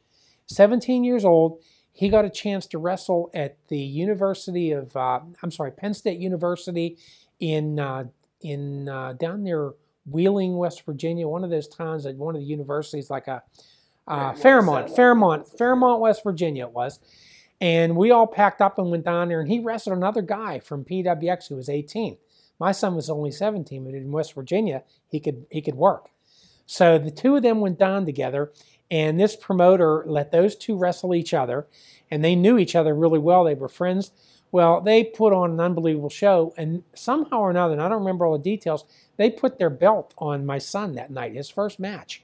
17 0.47 1.03
years 1.03 1.25
old, 1.25 1.59
he 1.91 2.09
got 2.09 2.25
a 2.25 2.29
chance 2.29 2.65
to 2.67 2.77
wrestle 2.77 3.29
at 3.33 3.57
the 3.67 3.77
University 3.77 4.71
of, 4.71 4.95
uh, 4.95 5.19
I'm 5.43 5.51
sorry, 5.51 5.71
Penn 5.71 5.93
State 5.93 6.19
University 6.19 6.97
in, 7.39 7.79
uh, 7.79 8.05
in 8.41 8.89
uh, 8.89 9.13
down 9.13 9.43
near 9.43 9.73
Wheeling, 10.09 10.55
West 10.57 10.83
Virginia, 10.85 11.27
one 11.27 11.43
of 11.43 11.49
those 11.49 11.67
towns 11.67 12.05
at 12.05 12.15
one 12.15 12.35
of 12.35 12.41
the 12.41 12.47
universities, 12.47 13.09
like 13.09 13.27
a 13.27 13.43
uh, 14.07 14.33
Fairmont, 14.33 14.95
Fairmont, 14.95 15.47
Fairmont, 15.57 16.01
West 16.01 16.23
Virginia 16.23 16.65
it 16.65 16.71
was. 16.71 16.99
And 17.61 17.97
we 17.97 18.11
all 18.11 18.27
packed 18.27 18.61
up 18.61 18.77
and 18.77 18.89
went 18.89 19.05
down 19.05 19.29
there, 19.29 19.41
and 19.41 19.49
he 19.49 19.59
wrestled 19.59 19.97
another 19.97 20.21
guy 20.21 20.59
from 20.59 20.85
PWX 20.85 21.49
who 21.49 21.55
was 21.55 21.69
18. 21.69 22.17
My 22.59 22.71
son 22.71 22.95
was 22.95 23.09
only 23.09 23.31
17, 23.31 23.83
but 23.83 23.93
in 23.93 24.11
West 24.11 24.33
Virginia, 24.33 24.83
he 25.07 25.19
could 25.19 25.45
he 25.49 25.61
could 25.61 25.75
work. 25.75 26.09
So 26.65 26.97
the 26.97 27.11
two 27.11 27.35
of 27.35 27.43
them 27.43 27.61
went 27.61 27.79
down 27.79 28.05
together, 28.05 28.51
and 28.91 29.19
this 29.19 29.35
promoter 29.35 30.03
let 30.05 30.31
those 30.31 30.55
two 30.55 30.77
wrestle 30.77 31.15
each 31.15 31.33
other, 31.33 31.67
and 32.11 32.23
they 32.23 32.35
knew 32.35 32.57
each 32.57 32.75
other 32.75 32.93
really 32.93 33.19
well. 33.19 33.43
They 33.43 33.55
were 33.55 33.69
friends. 33.69 34.11
Well, 34.51 34.81
they 34.81 35.03
put 35.03 35.31
on 35.31 35.51
an 35.51 35.59
unbelievable 35.59 36.09
show, 36.09 36.53
and 36.57 36.83
somehow 36.95 37.41
or 37.41 37.49
another, 37.51 37.73
and 37.73 37.81
I 37.81 37.89
don't 37.89 37.99
remember 37.99 38.25
all 38.25 38.37
the 38.37 38.43
details, 38.43 38.83
they 39.17 39.29
put 39.29 39.59
their 39.59 39.69
belt 39.69 40.13
on 40.17 40.45
my 40.45 40.57
son 40.57 40.95
that 40.95 41.11
night, 41.11 41.35
his 41.35 41.49
first 41.49 41.79
match. 41.79 42.23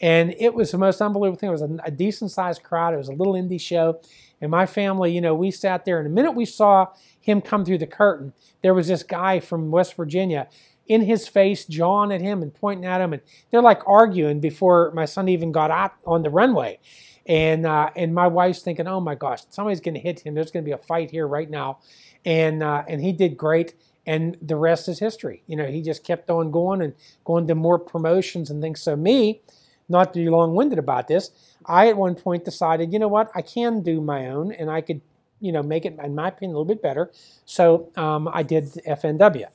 And 0.00 0.34
it 0.38 0.54
was 0.54 0.72
the 0.72 0.78
most 0.78 1.00
unbelievable 1.00 1.38
thing. 1.38 1.48
It 1.48 1.52
was 1.52 1.62
a, 1.62 1.76
a 1.84 1.90
decent 1.90 2.30
sized 2.30 2.62
crowd. 2.62 2.94
It 2.94 2.98
was 2.98 3.08
a 3.08 3.12
little 3.12 3.34
indie 3.34 3.60
show. 3.60 4.00
And 4.40 4.50
my 4.50 4.66
family, 4.66 5.12
you 5.12 5.20
know, 5.20 5.34
we 5.34 5.50
sat 5.50 5.84
there, 5.84 5.98
and 5.98 6.06
the 6.06 6.10
minute 6.10 6.32
we 6.32 6.44
saw 6.44 6.88
him 7.20 7.40
come 7.40 7.64
through 7.64 7.78
the 7.78 7.86
curtain, 7.86 8.34
there 8.62 8.74
was 8.74 8.88
this 8.88 9.02
guy 9.02 9.40
from 9.40 9.70
West 9.70 9.96
Virginia 9.96 10.48
in 10.86 11.02
his 11.02 11.26
face, 11.26 11.64
jawing 11.64 12.12
at 12.12 12.20
him 12.20 12.42
and 12.42 12.54
pointing 12.54 12.84
at 12.84 13.00
him, 13.00 13.12
and 13.12 13.22
they're 13.50 13.62
like 13.62 13.80
arguing 13.86 14.40
before 14.40 14.92
my 14.94 15.04
son 15.04 15.28
even 15.28 15.52
got 15.52 15.70
out 15.70 15.94
on 16.06 16.22
the 16.22 16.30
runway. 16.30 16.78
And 17.24 17.66
uh, 17.66 17.90
and 17.96 18.14
my 18.14 18.28
wife's 18.28 18.60
thinking, 18.60 18.86
oh 18.86 19.00
my 19.00 19.16
gosh, 19.16 19.40
somebody's 19.50 19.80
going 19.80 19.94
to 19.94 20.00
hit 20.00 20.20
him. 20.20 20.34
There's 20.34 20.52
going 20.52 20.64
to 20.64 20.68
be 20.68 20.72
a 20.72 20.78
fight 20.78 21.10
here 21.10 21.26
right 21.26 21.50
now, 21.50 21.78
and 22.24 22.62
uh, 22.62 22.84
and 22.86 23.02
he 23.02 23.12
did 23.12 23.36
great. 23.36 23.74
And 24.06 24.36
the 24.40 24.56
rest 24.56 24.88
is 24.88 25.00
history. 25.00 25.42
You 25.46 25.56
know, 25.56 25.66
he 25.66 25.82
just 25.82 26.04
kept 26.04 26.30
on 26.30 26.50
going 26.50 26.80
and 26.80 26.94
going 27.24 27.48
to 27.48 27.54
more 27.54 27.78
promotions 27.78 28.50
and 28.50 28.62
things. 28.62 28.80
So 28.80 28.94
me, 28.94 29.42
not 29.88 30.14
to 30.14 30.20
be 30.20 30.28
long-winded 30.28 30.78
about 30.78 31.08
this, 31.08 31.30
I 31.64 31.88
at 31.88 31.96
one 31.96 32.14
point 32.14 32.44
decided, 32.44 32.92
you 32.92 32.98
know 32.98 33.08
what, 33.08 33.30
I 33.34 33.42
can 33.42 33.82
do 33.82 34.00
my 34.00 34.28
own, 34.28 34.52
and 34.52 34.70
I 34.70 34.80
could, 34.80 35.00
you 35.40 35.50
know, 35.52 35.62
make 35.62 35.84
it, 35.84 35.98
in 36.02 36.14
my 36.14 36.28
opinion, 36.28 36.54
a 36.54 36.58
little 36.58 36.64
bit 36.64 36.82
better. 36.82 37.10
So 37.44 37.90
um, 37.96 38.28
I 38.32 38.42
did 38.42 38.64
FNW. 38.86 39.46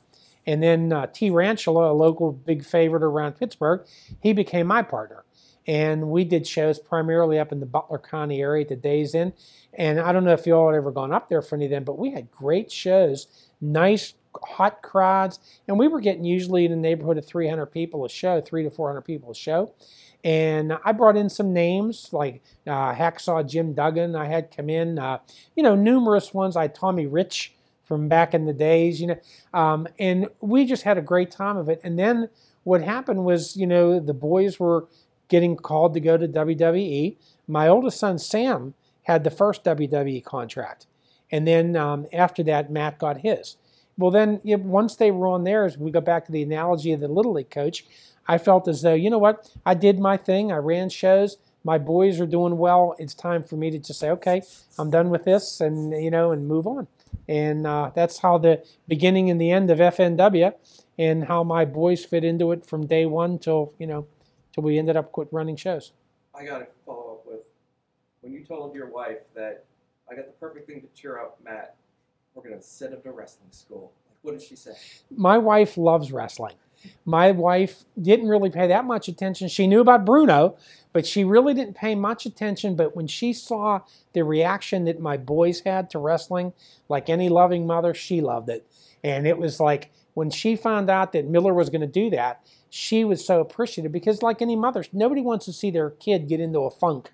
And 0.45 0.61
then 0.61 0.91
uh, 0.91 1.07
T. 1.07 1.29
Rantula, 1.29 1.91
a 1.91 1.93
local 1.93 2.31
big 2.31 2.65
favorite 2.65 3.03
around 3.03 3.33
Pittsburgh, 3.33 3.85
he 4.21 4.33
became 4.33 4.67
my 4.67 4.81
partner. 4.81 5.23
And 5.67 6.09
we 6.09 6.23
did 6.23 6.47
shows 6.47 6.79
primarily 6.79 7.37
up 7.37 7.51
in 7.51 7.59
the 7.59 7.67
Butler 7.67 7.99
County 7.99 8.41
area 8.41 8.63
at 8.63 8.69
the 8.69 8.75
Days 8.75 9.13
Inn. 9.13 9.33
And 9.73 9.99
I 9.99 10.11
don't 10.11 10.23
know 10.23 10.33
if 10.33 10.47
you 10.47 10.53
all 10.53 10.69
had 10.69 10.75
ever 10.75 10.91
gone 10.91 11.13
up 11.13 11.29
there 11.29 11.41
for 11.41 11.55
any 11.55 11.65
of 11.65 11.71
them, 11.71 11.83
but 11.83 11.99
we 11.99 12.11
had 12.11 12.31
great 12.31 12.71
shows, 12.71 13.27
nice, 13.61 14.15
hot 14.43 14.81
crowds. 14.81 15.39
And 15.67 15.77
we 15.77 15.87
were 15.87 15.99
getting 15.99 16.23
usually 16.23 16.65
in 16.65 16.71
the 16.71 16.77
neighborhood 16.77 17.17
of 17.17 17.25
300 17.25 17.67
people 17.67 18.05
a 18.05 18.09
show, 18.09 18.41
three 18.41 18.63
to 18.63 18.69
400 18.69 19.01
people 19.01 19.31
a 19.31 19.35
show. 19.35 19.73
And 20.23 20.77
I 20.85 20.91
brought 20.91 21.17
in 21.17 21.29
some 21.29 21.51
names 21.51 22.09
like 22.11 22.43
uh, 22.67 22.93
Hacksaw 22.93 23.47
Jim 23.47 23.73
Duggan. 23.73 24.15
I 24.15 24.25
had 24.25 24.55
come 24.55 24.69
in, 24.69 24.99
uh, 24.99 25.19
you 25.55 25.63
know, 25.63 25.75
numerous 25.75 26.33
ones. 26.33 26.55
I 26.55 26.67
Tommy 26.67 27.07
Rich 27.07 27.53
from 27.91 28.07
back 28.07 28.33
in 28.33 28.45
the 28.45 28.53
days, 28.53 29.01
you 29.01 29.07
know, 29.07 29.19
um, 29.53 29.85
and 29.99 30.29
we 30.39 30.63
just 30.63 30.83
had 30.83 30.97
a 30.97 31.01
great 31.01 31.29
time 31.29 31.57
of 31.57 31.67
it. 31.67 31.81
And 31.83 31.99
then 31.99 32.29
what 32.63 32.81
happened 32.81 33.25
was, 33.25 33.57
you 33.57 33.67
know, 33.67 33.99
the 33.99 34.13
boys 34.13 34.61
were 34.61 34.87
getting 35.27 35.57
called 35.57 35.93
to 35.95 35.99
go 35.99 36.15
to 36.17 36.25
WWE. 36.25 37.17
My 37.49 37.67
oldest 37.67 37.99
son 37.99 38.17
Sam 38.17 38.75
had 39.03 39.25
the 39.25 39.29
first 39.29 39.65
WWE 39.65 40.23
contract, 40.23 40.85
and 41.31 41.45
then 41.45 41.75
um, 41.75 42.05
after 42.13 42.43
that, 42.43 42.71
Matt 42.71 42.97
got 42.97 43.17
his. 43.17 43.57
Well, 43.97 44.11
then 44.11 44.41
you 44.43 44.57
know, 44.57 44.63
once 44.63 44.95
they 44.95 45.11
were 45.11 45.27
on 45.27 45.43
theirs, 45.43 45.77
we 45.77 45.91
go 45.91 46.01
back 46.01 46.25
to 46.25 46.31
the 46.31 46.43
analogy 46.43 46.91
of 46.91 46.99
the 46.99 47.07
little 47.07 47.33
league 47.33 47.49
coach. 47.49 47.85
I 48.27 48.37
felt 48.37 48.67
as 48.67 48.81
though, 48.81 48.93
you 48.93 49.09
know 49.09 49.17
what, 49.17 49.49
I 49.65 49.73
did 49.73 49.99
my 49.99 50.17
thing. 50.17 50.51
I 50.51 50.57
ran 50.57 50.89
shows. 50.89 51.37
My 51.63 51.77
boys 51.77 52.19
are 52.19 52.25
doing 52.25 52.57
well. 52.57 52.95
It's 52.97 53.13
time 53.13 53.43
for 53.43 53.55
me 53.55 53.69
to 53.71 53.77
just 53.77 53.99
say, 53.99 54.09
okay, 54.11 54.41
I'm 54.79 54.89
done 54.89 55.09
with 55.09 55.25
this, 55.25 55.61
and 55.61 55.91
you 56.03 56.09
know, 56.09 56.31
and 56.31 56.47
move 56.47 56.65
on. 56.65 56.87
And 57.27 57.67
uh, 57.67 57.91
that's 57.93 58.19
how 58.19 58.37
the 58.37 58.63
beginning 58.87 59.29
and 59.29 59.39
the 59.39 59.51
end 59.51 59.69
of 59.69 59.77
FNW, 59.77 60.53
and 60.97 61.25
how 61.25 61.43
my 61.43 61.65
boys 61.65 62.03
fit 62.03 62.23
into 62.23 62.51
it 62.51 62.65
from 62.65 62.87
day 62.87 63.05
one 63.05 63.37
till 63.37 63.73
you 63.77 63.87
know, 63.87 64.07
till 64.53 64.63
we 64.63 64.79
ended 64.79 64.95
up 64.95 65.11
quit 65.11 65.27
running 65.31 65.55
shows. 65.55 65.91
I 66.33 66.45
got 66.45 66.59
to 66.59 66.67
follow 66.85 67.19
up 67.19 67.27
with 67.27 67.41
when 68.21 68.33
you 68.33 68.43
told 68.43 68.73
your 68.73 68.89
wife 68.89 69.19
that 69.35 69.65
I 70.09 70.15
got 70.15 70.25
the 70.25 70.33
perfect 70.33 70.67
thing 70.67 70.81
to 70.81 70.87
cheer 70.99 71.19
up 71.19 71.39
Matt. 71.43 71.75
We're 72.33 72.43
gonna 72.43 72.61
send 72.61 72.93
him 72.93 73.01
to 73.01 73.11
wrestling 73.11 73.51
school. 73.51 73.93
What 74.21 74.33
did 74.33 74.41
she 74.41 74.55
say? 74.55 74.73
my 75.09 75.37
wife 75.37 75.77
loves 75.77 76.11
wrestling. 76.11 76.55
My 77.05 77.31
wife 77.31 77.83
didn't 77.99 78.27
really 78.27 78.49
pay 78.49 78.67
that 78.67 78.85
much 78.85 79.07
attention. 79.07 79.47
She 79.47 79.67
knew 79.67 79.81
about 79.81 80.05
Bruno, 80.05 80.57
but 80.93 81.05
she 81.05 81.23
really 81.23 81.53
didn't 81.53 81.75
pay 81.75 81.95
much 81.95 82.25
attention. 82.25 82.75
But 82.75 82.95
when 82.95 83.07
she 83.07 83.33
saw 83.33 83.81
the 84.13 84.23
reaction 84.23 84.85
that 84.85 84.99
my 84.99 85.17
boys 85.17 85.61
had 85.61 85.89
to 85.91 85.99
wrestling, 85.99 86.53
like 86.89 87.09
any 87.09 87.29
loving 87.29 87.67
mother, 87.67 87.93
she 87.93 88.21
loved 88.21 88.49
it. 88.49 88.65
And 89.03 89.27
it 89.27 89.37
was 89.37 89.59
like 89.59 89.91
when 90.13 90.29
she 90.29 90.55
found 90.55 90.89
out 90.89 91.13
that 91.13 91.27
Miller 91.27 91.53
was 91.53 91.69
going 91.69 91.81
to 91.81 91.87
do 91.87 92.09
that, 92.11 92.45
she 92.69 93.03
was 93.03 93.25
so 93.25 93.41
appreciative 93.41 93.91
because, 93.91 94.21
like 94.21 94.41
any 94.41 94.55
mother, 94.55 94.83
nobody 94.93 95.21
wants 95.21 95.45
to 95.45 95.53
see 95.53 95.71
their 95.71 95.89
kid 95.91 96.27
get 96.27 96.39
into 96.39 96.59
a 96.59 96.71
funk. 96.71 97.11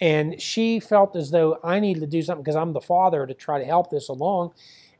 And 0.00 0.40
she 0.40 0.80
felt 0.80 1.16
as 1.16 1.30
though 1.30 1.58
I 1.64 1.80
needed 1.80 2.00
to 2.00 2.06
do 2.06 2.22
something 2.22 2.42
because 2.42 2.56
I'm 2.56 2.72
the 2.72 2.80
father 2.80 3.26
to 3.26 3.34
try 3.34 3.58
to 3.58 3.64
help 3.64 3.90
this 3.90 4.08
along. 4.08 4.52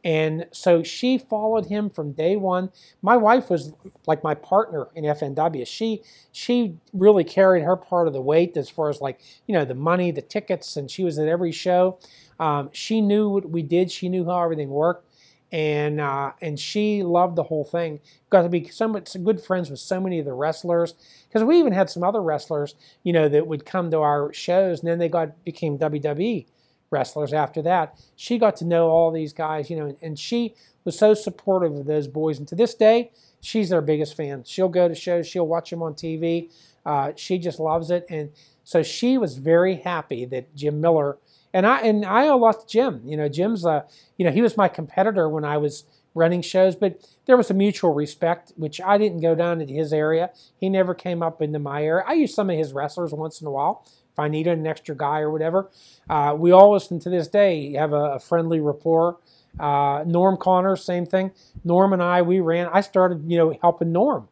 And 0.04 0.46
so 0.52 0.82
she 0.82 1.18
followed 1.18 1.66
him 1.66 1.90
from 1.90 2.12
day 2.12 2.36
one. 2.36 2.70
My 3.02 3.16
wife 3.16 3.50
was 3.50 3.72
like 4.06 4.22
my 4.22 4.34
partner 4.34 4.88
in 4.94 5.04
FNW. 5.04 5.66
She 5.66 6.02
she 6.30 6.76
really 6.92 7.24
carried 7.24 7.64
her 7.64 7.76
part 7.76 8.06
of 8.06 8.12
the 8.12 8.20
weight 8.22 8.56
as 8.56 8.70
far 8.70 8.90
as 8.90 9.00
like 9.00 9.20
you 9.46 9.54
know 9.54 9.64
the 9.64 9.74
money, 9.74 10.10
the 10.12 10.22
tickets, 10.22 10.76
and 10.76 10.90
she 10.90 11.02
was 11.02 11.18
at 11.18 11.26
every 11.28 11.50
show. 11.52 11.98
Um, 12.38 12.70
she 12.72 13.00
knew 13.00 13.28
what 13.28 13.50
we 13.50 13.62
did. 13.62 13.90
She 13.90 14.08
knew 14.08 14.24
how 14.24 14.42
everything 14.42 14.68
worked, 14.70 15.07
and 15.50 16.00
uh, 16.00 16.32
and 16.42 16.58
she 16.58 17.02
loved 17.02 17.36
the 17.36 17.44
whole 17.44 17.64
thing. 17.64 18.00
Got 18.30 18.42
to 18.42 18.48
be 18.48 18.68
so 18.68 18.88
much 18.88 19.16
good 19.24 19.40
friends 19.40 19.70
with 19.70 19.80
so 19.80 20.00
many 20.00 20.18
of 20.18 20.26
the 20.26 20.32
wrestlers 20.32 20.94
because 21.28 21.44
we 21.44 21.58
even 21.58 21.72
had 21.72 21.90
some 21.90 22.02
other 22.02 22.22
wrestlers 22.22 22.74
you 23.02 23.12
know 23.12 23.28
that 23.28 23.46
would 23.46 23.64
come 23.64 23.90
to 23.90 23.98
our 23.98 24.32
shows, 24.32 24.80
and 24.80 24.88
then 24.88 24.98
they 24.98 25.08
got 25.08 25.44
became 25.44 25.78
WWE 25.78 26.46
wrestlers 26.90 27.32
after 27.32 27.62
that. 27.62 27.98
She 28.16 28.38
got 28.38 28.56
to 28.56 28.64
know 28.64 28.88
all 28.88 29.10
these 29.10 29.32
guys, 29.32 29.70
you 29.70 29.76
know, 29.76 29.96
and 30.00 30.18
she 30.18 30.54
was 30.84 30.98
so 30.98 31.14
supportive 31.14 31.74
of 31.74 31.86
those 31.86 32.08
boys. 32.08 32.38
And 32.38 32.48
to 32.48 32.54
this 32.54 32.74
day, 32.74 33.10
she's 33.40 33.68
their 33.68 33.82
biggest 33.82 34.16
fan. 34.16 34.44
She'll 34.44 34.68
go 34.68 34.88
to 34.88 34.94
shows, 34.94 35.26
she'll 35.26 35.46
watch 35.46 35.70
them 35.70 35.82
on 35.82 35.94
TV. 35.94 36.50
Uh, 36.86 37.12
she 37.16 37.38
just 37.38 37.58
loves 37.60 37.90
it, 37.90 38.06
and 38.08 38.30
so 38.64 38.82
she 38.82 39.18
was 39.18 39.36
very 39.38 39.76
happy 39.76 40.24
that 40.26 40.54
Jim 40.54 40.80
Miller 40.80 41.18
and 41.52 41.66
I 41.66 41.80
and 41.80 42.04
I 42.04 42.28
owe 42.28 42.52
Jim. 42.66 43.02
You 43.04 43.16
know, 43.16 43.28
Jim's 43.28 43.64
uh, 43.64 43.82
you 44.16 44.24
know, 44.24 44.32
he 44.32 44.42
was 44.42 44.56
my 44.56 44.68
competitor 44.68 45.28
when 45.28 45.44
I 45.44 45.56
was 45.58 45.84
running 46.14 46.42
shows, 46.42 46.74
but 46.74 47.06
there 47.26 47.36
was 47.36 47.50
a 47.50 47.54
mutual 47.54 47.94
respect, 47.94 48.52
which 48.56 48.80
I 48.80 48.98
didn't 48.98 49.20
go 49.20 49.34
down 49.34 49.60
into 49.60 49.72
his 49.72 49.92
area. 49.92 50.30
He 50.58 50.68
never 50.68 50.94
came 50.94 51.22
up 51.22 51.40
into 51.40 51.58
my 51.58 51.84
area. 51.84 52.04
I 52.06 52.14
used 52.14 52.34
some 52.34 52.50
of 52.50 52.56
his 52.56 52.72
wrestlers 52.72 53.12
once 53.12 53.40
in 53.40 53.46
a 53.46 53.50
while 53.50 53.84
if 53.86 54.18
I 54.18 54.28
needed 54.28 54.58
an 54.58 54.66
extra 54.66 54.96
guy 54.96 55.20
or 55.20 55.30
whatever. 55.30 55.70
Uh, 56.10 56.34
we 56.36 56.50
always, 56.50 56.90
and 56.90 57.00
to 57.02 57.10
this 57.10 57.28
day, 57.28 57.72
have 57.74 57.92
a, 57.92 58.14
a 58.14 58.18
friendly 58.18 58.60
rapport. 58.60 59.18
Uh, 59.60 60.04
Norm 60.06 60.36
Connors, 60.36 60.84
same 60.84 61.06
thing. 61.06 61.32
Norm 61.64 61.92
and 61.92 62.02
I, 62.02 62.22
we 62.22 62.40
ran. 62.40 62.68
I 62.72 62.80
started, 62.80 63.30
you 63.30 63.38
know, 63.38 63.56
helping 63.60 63.92
Norm, 63.92 64.28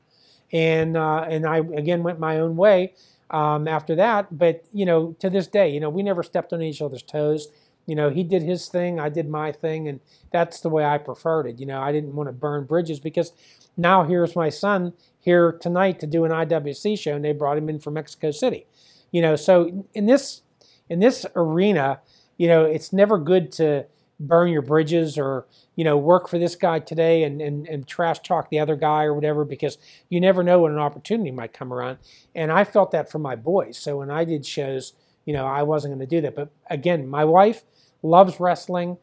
and 0.53 0.97
uh, 0.97 1.27
and 1.29 1.47
I 1.47 1.59
again 1.59 2.03
went 2.03 2.21
my 2.21 2.39
own 2.39 2.57
way 2.57 2.95
um, 3.31 3.67
after 3.69 3.95
that. 3.97 4.37
But 4.37 4.65
you 4.73 4.87
know, 4.87 5.17
to 5.21 5.31
this 5.31 5.47
day, 5.47 5.71
you 5.71 5.81
know, 5.81 5.91
we 5.91 6.03
never 6.03 6.23
stepped 6.23 6.53
on 6.53 6.63
each 6.63 6.83
other's 6.83 7.03
toes. 7.03 7.49
You 7.87 7.95
know, 7.95 8.11
he 8.11 8.25
did 8.25 8.43
his 8.43 8.67
thing, 8.69 8.99
I 8.99 9.09
did 9.09 9.29
my 9.29 9.53
thing, 9.53 9.87
and 9.87 10.01
that's 10.33 10.61
the 10.61 10.69
way 10.69 10.85
I 10.85 10.99
preferred 10.99 11.47
it. 11.47 11.61
You 11.61 11.67
know, 11.67 11.81
I 11.81 11.93
didn't 11.93 12.17
want 12.17 12.29
to 12.29 12.33
burn 12.33 12.65
bridges 12.65 12.99
because 12.99 13.33
now 13.77 14.03
here's 14.03 14.35
my 14.35 14.49
son 14.49 14.93
here 15.21 15.53
tonight 15.53 16.01
to 16.01 16.07
do 16.07 16.25
an 16.25 16.33
IWC 16.33 16.99
show, 16.99 17.15
and 17.15 17.25
they 17.25 17.33
brought 17.33 17.59
him 17.59 17.69
in 17.69 17.79
from 17.79 17.95
Mexico 17.95 18.33
City. 18.33 18.67
You 19.13 19.23
know, 19.23 19.37
so 19.37 19.87
in 19.95 20.07
this 20.07 20.43
in 20.89 21.01
this 21.01 21.27
arena, 21.35 22.01
you 22.37 22.49
know, 22.49 22.65
it's 22.65 22.93
never 22.93 23.19
good 23.19 23.53
to 23.53 23.87
burn 24.19 24.49
your 24.49 24.63
bridges 24.63 25.19
or 25.19 25.47
you 25.75 25.85
know 25.85 25.97
work 25.97 26.29
for 26.29 26.39
this 26.39 26.57
guy 26.57 26.79
today 26.79 27.25
and, 27.25 27.41
and, 27.43 27.67
and 27.69 27.87
trash 27.87 28.19
talk 28.21 28.49
the 28.49 28.59
other 28.59 28.77
guy 28.77 29.05
or 29.05 29.15
whatever 29.15 29.45
because 29.45 29.79
you 30.09 30.21
never 30.21 30.43
know 30.43 30.61
when 30.61 30.73
an 30.73 30.79
opportunity 30.79 31.31
might 31.31 31.53
come 31.53 31.73
around. 31.73 31.99
And 32.35 32.51
i 32.51 32.65
felt 32.65 32.91
that 32.93 33.11
for 33.11 33.19
my 33.19 33.37
boys. 33.37 33.79
So 33.79 33.99
when 33.99 34.11
i 34.11 34.25
did 34.25 34.47
shows 34.47 34.95
you 35.25 35.35
know 35.35 35.47
i 35.47 35.63
wasn't 35.63 35.95
going 35.95 36.07
to 36.09 36.17
do 36.17 36.21
that. 36.23 36.35
But 36.35 36.51
again 36.71 37.09
my 37.09 37.25
wife 37.25 37.63
loves 38.03 38.41
wrestling 38.41 38.99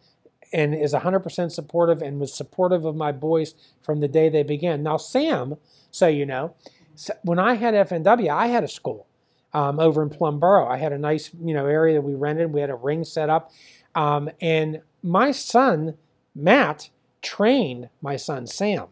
and 0.51 0.75
is 0.75 0.93
100% 0.93 1.51
supportive 1.51 2.01
and 2.01 2.19
was 2.19 2.31
supportive 2.33 2.85
of 2.85 2.95
my 2.95 3.11
boys 3.11 3.55
from 3.81 4.01
the 4.01 4.07
day 4.07 4.29
they 4.29 4.43
began. 4.43 4.83
Now 4.83 4.97
sam 4.97 5.57
so 5.91 6.07
you 6.07 6.25
know 6.25 6.55
when 7.23 7.39
i 7.39 7.55
had 7.55 7.73
fnw 7.73 8.29
i 8.29 8.47
had 8.47 8.63
a 8.63 8.67
school 8.67 9.07
um, 9.53 9.79
over 9.79 10.01
in 10.01 10.09
Plum 10.09 10.39
Boro. 10.39 10.67
I 10.67 10.77
had 10.77 10.93
a 10.93 10.97
nice, 10.97 11.29
you 11.43 11.53
know, 11.53 11.67
area 11.67 11.95
that 11.95 12.01
we 12.01 12.15
rented. 12.15 12.51
We 12.51 12.61
had 12.61 12.69
a 12.69 12.75
ring 12.75 13.03
set 13.03 13.29
up, 13.29 13.51
um, 13.95 14.29
and 14.41 14.81
my 15.03 15.31
son 15.31 15.95
Matt 16.33 16.89
trained 17.21 17.89
my 18.01 18.15
son 18.15 18.47
Sam. 18.47 18.87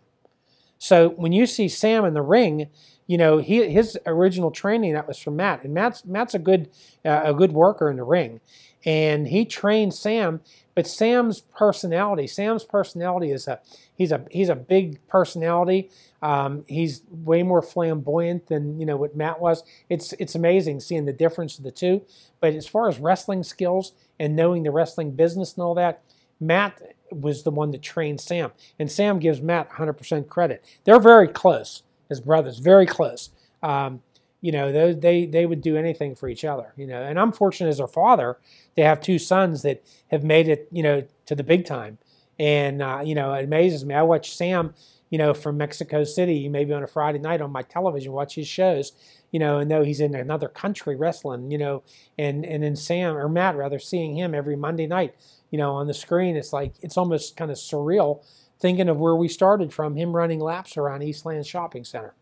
So 0.78 1.10
when 1.10 1.32
you 1.32 1.46
see 1.46 1.68
Sam 1.68 2.06
in 2.06 2.14
the 2.14 2.22
ring, 2.22 2.68
you 3.08 3.18
know 3.18 3.38
he 3.40 3.70
his 3.70 3.98
original 4.06 4.52
training 4.52 4.94
that 4.94 5.08
was 5.08 5.18
from 5.18 5.36
Matt, 5.36 5.64
and 5.64 5.74
Matt's 5.74 6.06
Matt's 6.06 6.34
a 6.34 6.40
good 6.40 6.70
uh, 7.06 7.22
a 7.26 7.34
good 7.34 7.52
worker 7.52 7.90
in 7.90 7.98
the 7.98 8.04
ring, 8.04 8.42
and 8.86 9.28
he 9.28 9.46
trained 9.46 9.94
Sam. 9.94 10.42
But 10.82 10.88
Sam's 10.88 11.42
personality, 11.42 12.26
Sam's 12.26 12.64
personality 12.64 13.30
is 13.30 13.48
a 13.48 13.60
he's 13.94 14.12
a 14.12 14.26
he's 14.32 14.50
a 14.50 14.56
big 14.56 14.98
personality. 15.08 15.92
Um, 16.24 16.66
he's 16.68 17.04
way 17.08 17.44
more 17.44 17.62
flamboyant 17.62 18.48
than 18.48 18.80
you 18.80 18.88
know 18.88 18.98
what 18.98 19.16
Matt 19.16 19.40
was. 19.40 19.62
It's 19.90 20.14
it's 20.14 20.34
amazing 20.34 20.80
seeing 20.80 21.06
the 21.06 21.14
difference 21.14 21.60
of 21.60 21.64
the 21.64 21.70
two. 21.70 22.02
But 22.40 22.56
as 22.56 22.66
far 22.66 22.90
as 22.90 22.98
wrestling 22.98 23.44
skills 23.44 23.92
and 24.20 24.36
knowing 24.36 24.64
the 24.64 24.72
wrestling 24.72 25.12
business 25.12 25.54
and 25.54 25.64
all 25.64 25.76
that, 25.76 26.02
Matt 26.40 26.82
was 27.12 27.44
the 27.44 27.52
one 27.52 27.70
that 27.70 27.84
trained 27.84 28.20
Sam, 28.20 28.52
and 28.80 28.92
Sam 28.92 29.20
gives 29.20 29.40
Matt 29.40 29.70
100% 29.70 30.28
credit. 30.30 30.66
They're 30.84 31.00
very 31.00 31.28
close 31.28 31.84
as 32.10 32.20
brothers, 32.20 32.58
very 32.58 32.88
close. 32.88 33.30
Um, 33.62 34.02
you 34.42 34.52
know, 34.52 34.72
they, 34.72 34.94
they 34.94 35.26
they 35.26 35.46
would 35.46 35.62
do 35.62 35.78
anything 35.78 36.16
for 36.16 36.28
each 36.28 36.44
other. 36.44 36.74
You 36.76 36.88
know, 36.88 37.02
and 37.02 37.20
I'm 37.20 37.32
fortunate 37.32 37.70
as 37.70 37.80
a 37.80 37.88
father 37.88 38.38
to 38.76 38.84
have 38.84 39.02
two 39.02 39.20
sons 39.20 39.62
that 39.62 39.84
have 40.10 40.24
made 40.24 40.48
it. 40.48 40.68
You 40.72 40.84
know, 40.84 41.04
to 41.28 41.36
the 41.36 41.44
big 41.44 41.66
time, 41.66 41.98
and 42.40 42.82
uh, 42.82 43.02
you 43.04 43.16
know, 43.16 43.34
it 43.34 43.46
amazes 43.46 43.86
me. 43.86 43.96
I 43.96 44.02
watch 44.02 44.36
Sam 44.36 44.74
you 45.12 45.18
know, 45.18 45.34
from 45.34 45.58
Mexico 45.58 46.06
City, 46.06 46.48
maybe 46.48 46.74
on 46.74 46.84
a 46.84 46.88
Friday 46.88 47.20
night 47.20 47.42
on 47.42 47.52
my 47.52 47.62
television, 47.62 48.14
watch 48.14 48.36
his 48.36 48.48
shows, 48.48 48.94
you 49.30 49.40
know, 49.40 49.60
and 49.60 49.70
know 49.70 49.84
he's 49.84 50.00
in 50.00 50.16
another 50.16 50.48
country 50.48 50.96
wrestling, 50.96 51.52
you 51.52 51.58
know, 51.58 51.84
and 52.18 52.46
and 52.46 52.64
then 52.64 52.76
Sam 52.78 53.18
or 53.18 53.30
Matt 53.30 53.58
rather 53.58 53.78
seeing 53.78 54.16
him 54.18 54.34
every 54.34 54.56
Monday 54.56 54.88
night, 54.88 55.14
you 55.52 55.58
know, 55.58 55.74
on 55.74 55.88
the 55.88 55.94
screen, 55.94 56.38
it's 56.38 56.54
like 56.54 56.76
it's 56.82 56.98
almost 56.98 57.36
kind 57.36 57.52
of 57.52 57.58
surreal 57.58 58.24
thinking 58.60 58.88
of 58.88 58.98
where 58.98 59.16
we 59.16 59.28
started 59.28 59.74
from, 59.74 59.98
him 59.98 60.16
running 60.16 60.40
laps 60.40 60.78
around 60.78 61.04
Eastland 61.04 61.46
Shopping 61.46 61.84
Center. 61.84 62.14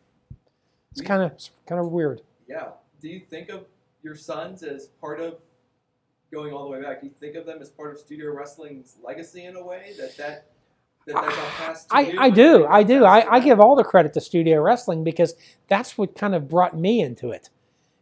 It's 0.91 1.01
kind 1.01 1.21
of 1.21 1.31
kind 1.67 1.79
of 1.79 1.91
weird. 1.91 2.21
Yeah. 2.47 2.69
Do 3.01 3.09
you 3.09 3.21
think 3.29 3.49
of 3.49 3.65
your 4.03 4.15
sons 4.15 4.63
as 4.63 4.87
part 4.99 5.19
of 5.19 5.37
going 6.31 6.53
all 6.53 6.63
the 6.65 6.69
way 6.69 6.81
back? 6.81 7.01
Do 7.01 7.07
you 7.07 7.13
think 7.19 7.35
of 7.35 7.45
them 7.45 7.61
as 7.61 7.69
part 7.69 7.93
of 7.93 7.99
studio 7.99 8.33
wrestling's 8.33 8.95
legacy 9.03 9.45
in 9.45 9.55
a 9.55 9.63
way 9.63 9.93
that 9.97 10.17
that 10.17 10.51
that 11.05 11.13
that 11.13 11.29
got 11.29 11.47
passed 11.53 11.89
to 11.89 11.95
I, 11.95 11.99
you? 12.01 12.19
I 12.19 12.29
do, 12.29 12.65
I 12.65 12.83
do. 12.83 13.05
I, 13.05 13.35
I 13.35 13.39
give 13.39 13.59
all 13.59 13.75
the 13.75 13.83
credit 13.83 14.13
to 14.13 14.21
studio 14.21 14.61
wrestling 14.61 15.03
because 15.03 15.35
that's 15.67 15.97
what 15.97 16.15
kind 16.15 16.35
of 16.35 16.49
brought 16.49 16.77
me 16.77 17.01
into 17.01 17.31
it. 17.31 17.49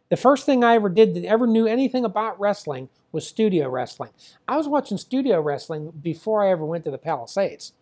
The 0.08 0.16
first 0.16 0.46
thing 0.46 0.64
I 0.64 0.74
ever 0.74 0.88
did 0.88 1.14
that 1.14 1.24
ever 1.24 1.46
knew 1.46 1.66
anything 1.66 2.04
about 2.04 2.40
wrestling 2.40 2.88
was 3.12 3.26
studio 3.26 3.68
wrestling. 3.68 4.10
I 4.46 4.56
was 4.56 4.68
watching 4.68 4.98
studio 4.98 5.40
wrestling 5.40 5.92
before 6.02 6.42
I 6.42 6.50
ever 6.50 6.64
went 6.64 6.84
to 6.84 6.90
the 6.90 6.98
Palisades. 6.98 7.72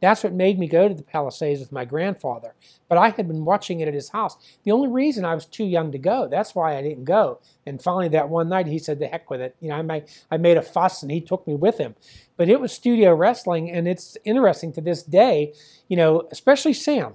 That's 0.00 0.24
what 0.24 0.32
made 0.32 0.58
me 0.58 0.66
go 0.66 0.88
to 0.88 0.94
the 0.94 1.02
Palisades 1.02 1.60
with 1.60 1.72
my 1.72 1.84
grandfather. 1.84 2.54
But 2.88 2.98
I 2.98 3.10
had 3.10 3.28
been 3.28 3.44
watching 3.44 3.80
it 3.80 3.88
at 3.88 3.94
his 3.94 4.10
house. 4.10 4.36
The 4.64 4.72
only 4.72 4.88
reason 4.88 5.24
I 5.24 5.34
was 5.34 5.44
too 5.44 5.64
young 5.64 5.92
to 5.92 5.98
go, 5.98 6.26
that's 6.28 6.54
why 6.54 6.76
I 6.76 6.82
didn't 6.82 7.04
go. 7.04 7.40
And 7.66 7.82
finally, 7.82 8.08
that 8.08 8.28
one 8.28 8.48
night, 8.48 8.66
he 8.66 8.78
said, 8.78 8.98
"The 8.98 9.06
heck 9.06 9.30
with 9.30 9.40
it." 9.40 9.54
You 9.60 9.68
know, 9.68 9.76
I 9.76 9.82
made 9.82 10.04
I 10.30 10.36
made 10.38 10.56
a 10.56 10.62
fuss, 10.62 11.02
and 11.02 11.10
he 11.12 11.20
took 11.20 11.46
me 11.46 11.54
with 11.54 11.78
him. 11.78 11.94
But 12.36 12.48
it 12.48 12.60
was 12.60 12.72
studio 12.72 13.14
wrestling, 13.14 13.70
and 13.70 13.86
it's 13.86 14.16
interesting 14.24 14.72
to 14.72 14.80
this 14.80 15.02
day. 15.02 15.52
You 15.88 15.96
know, 15.96 16.28
especially 16.30 16.72
Sam. 16.72 17.14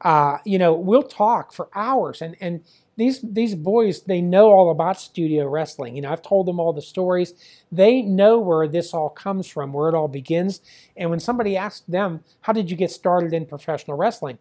Uh, 0.00 0.38
you 0.44 0.58
know, 0.58 0.74
we'll 0.74 1.02
talk 1.02 1.52
for 1.52 1.68
hours, 1.74 2.22
and 2.22 2.36
and 2.40 2.62
these 2.96 3.20
these 3.22 3.54
boys 3.54 4.02
they 4.02 4.20
know 4.20 4.50
all 4.50 4.70
about 4.70 5.00
studio 5.00 5.46
wrestling. 5.46 5.96
You 5.96 6.02
know, 6.02 6.12
I've 6.12 6.22
told 6.22 6.46
them 6.46 6.60
all 6.60 6.72
the 6.72 6.82
stories. 6.82 7.34
They 7.70 8.02
know 8.02 8.38
where 8.38 8.68
this 8.68 8.94
all 8.94 9.10
comes 9.10 9.46
from, 9.46 9.72
where 9.72 9.88
it 9.88 9.94
all 9.94 10.08
begins. 10.08 10.60
And 10.96 11.10
when 11.10 11.20
somebody 11.20 11.56
asks 11.56 11.84
them, 11.86 12.24
"How 12.42 12.52
did 12.52 12.70
you 12.70 12.76
get 12.76 12.90
started 12.90 13.32
in 13.32 13.46
professional 13.46 13.96
wrestling?" 13.96 14.38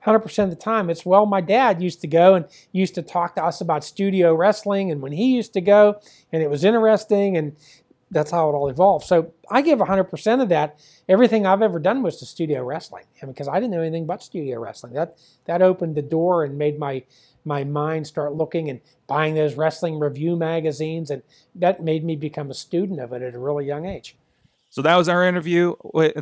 100% 0.00 0.44
of 0.44 0.50
the 0.50 0.56
time 0.56 0.88
it's 0.88 1.04
well 1.04 1.26
my 1.26 1.40
dad 1.40 1.82
used 1.82 2.00
to 2.00 2.06
go 2.06 2.34
and 2.34 2.44
used 2.70 2.94
to 2.94 3.02
talk 3.02 3.34
to 3.34 3.42
us 3.42 3.60
about 3.60 3.82
studio 3.82 4.32
wrestling 4.34 4.92
and 4.92 5.02
when 5.02 5.10
he 5.10 5.34
used 5.34 5.52
to 5.52 5.60
go 5.60 5.98
and 6.32 6.42
it 6.42 6.50
was 6.50 6.62
interesting 6.62 7.36
and 7.36 7.56
that's 8.10 8.30
how 8.30 8.48
it 8.48 8.52
all 8.52 8.68
evolved. 8.68 9.06
So 9.06 9.32
i 9.50 9.62
give 9.62 9.78
100% 9.78 10.42
of 10.42 10.48
that. 10.50 10.78
Everything 11.08 11.46
i've 11.46 11.62
ever 11.62 11.78
done 11.78 12.02
was 12.02 12.16
to 12.18 12.26
studio 12.26 12.62
wrestling. 12.62 13.04
Because 13.24 13.48
i 13.48 13.54
didn't 13.54 13.72
know 13.72 13.80
anything 13.80 14.06
but 14.06 14.22
studio 14.22 14.60
wrestling. 14.60 14.92
That 14.94 15.16
that 15.46 15.62
opened 15.62 15.96
the 15.96 16.02
door 16.02 16.44
and 16.44 16.58
made 16.58 16.78
my 16.78 17.04
my 17.44 17.62
mind 17.62 18.06
start 18.06 18.34
looking 18.34 18.68
and 18.68 18.80
buying 19.06 19.34
those 19.34 19.54
wrestling 19.54 19.98
review 19.98 20.36
magazines 20.36 21.10
and 21.10 21.22
that 21.54 21.82
made 21.82 22.04
me 22.04 22.16
become 22.16 22.50
a 22.50 22.54
student 22.54 23.00
of 23.00 23.12
it 23.12 23.22
at 23.22 23.34
a 23.34 23.38
really 23.38 23.64
young 23.64 23.86
age 23.86 24.16
So 24.76 24.82
that 24.82 24.96
was 24.96 25.08
our 25.08 25.24
interview. 25.24 25.74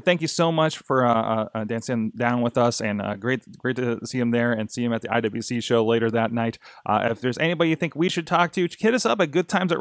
Thank 0.05 0.23
you 0.23 0.29
so 0.29 0.53
much 0.53 0.79
for 0.79 1.05
uh, 1.05 1.49
uh, 1.53 1.65
dancing 1.65 2.13
down 2.15 2.41
with 2.41 2.57
us, 2.57 2.81
and 2.81 3.03
uh, 3.03 3.17
great, 3.17 3.59
great 3.59 3.75
to 3.75 3.99
see 4.07 4.21
him 4.21 4.31
there 4.31 4.53
and 4.53 4.71
see 4.71 4.85
him 4.85 4.93
at 4.93 5.03
the 5.03 5.09
IWC 5.09 5.61
show 5.61 5.85
later 5.85 6.09
that 6.13 6.31
night. 6.31 6.61
Uh, 6.87 7.09
if 7.11 7.21
there's 7.21 7.37
anybody 7.39 7.71
you 7.71 7.75
think 7.75 7.97
we 7.97 8.09
should 8.09 8.29
talk 8.29 8.53
to, 8.53 8.69
hit 8.79 8.95
us 8.95 9.05
up 9.05 9.21
at 9.21 9.33
goodtimes 9.33 9.73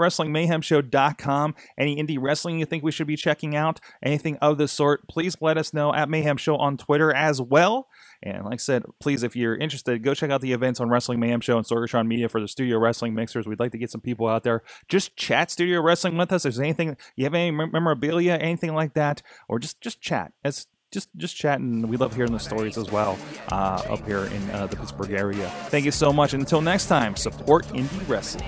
at. 0.81 1.53
Any 1.77 2.01
indie 2.01 2.17
wrestling 2.19 2.57
you 2.57 2.65
think 2.65 2.83
we 2.83 2.91
should 2.91 3.05
be 3.05 3.15
checking 3.15 3.55
out, 3.55 3.79
anything 4.01 4.37
of 4.37 4.57
the 4.57 4.67
sort, 4.67 5.07
please 5.07 5.37
let 5.39 5.55
us 5.55 5.71
know 5.71 5.93
at 5.93 6.09
Mayhem 6.09 6.37
Show 6.37 6.55
on 6.55 6.75
Twitter 6.75 7.13
as 7.13 7.39
well. 7.39 7.87
And 8.23 8.45
like 8.45 8.53
I 8.53 8.57
said, 8.57 8.83
please, 8.99 9.21
if 9.21 9.35
you're 9.35 9.55
interested, 9.55 10.01
go 10.01 10.13
check 10.13 10.31
out 10.31 10.39
the 10.41 10.53
events 10.53 10.79
on 10.79 10.89
Wrestling 10.89 11.19
Mayhem 11.19 11.41
Show 11.41 11.57
and 11.57 11.67
Sorgatron 11.67 12.07
Media 12.07 12.29
for 12.29 12.39
the 12.39 12.47
Studio 12.47 12.79
Wrestling 12.79 13.13
Mixers. 13.13 13.45
We'd 13.45 13.59
like 13.59 13.73
to 13.73 13.77
get 13.77 13.91
some 13.91 14.01
people 14.01 14.27
out 14.27 14.43
there. 14.43 14.63
Just 14.87 15.17
chat 15.17 15.51
Studio 15.51 15.81
Wrestling 15.81 16.17
with 16.17 16.31
us. 16.31 16.45
If 16.45 16.55
there's 16.55 16.59
anything, 16.59 16.95
you 17.17 17.25
have 17.25 17.33
any 17.33 17.51
memorabilia, 17.51 18.35
anything 18.35 18.73
like 18.73 18.93
that, 18.93 19.21
or 19.49 19.59
just 19.59 19.81
just 19.81 19.99
chat. 19.99 20.31
It's 20.45 20.67
just 20.93 21.09
just 21.17 21.35
chatting. 21.35 21.87
we 21.87 21.97
love 21.97 22.15
hearing 22.15 22.31
the 22.31 22.39
stories 22.39 22.77
as 22.77 22.89
well 22.91 23.17
uh, 23.51 23.81
up 23.89 24.05
here 24.05 24.25
in 24.25 24.49
uh, 24.51 24.67
the 24.67 24.77
Pittsburgh 24.77 25.11
area. 25.11 25.49
Thank 25.67 25.83
you 25.83 25.91
so 25.91 26.13
much. 26.13 26.33
And 26.33 26.43
until 26.43 26.61
next 26.61 26.87
time, 26.87 27.17
support 27.17 27.65
indie 27.67 28.07
wrestling. 28.07 28.43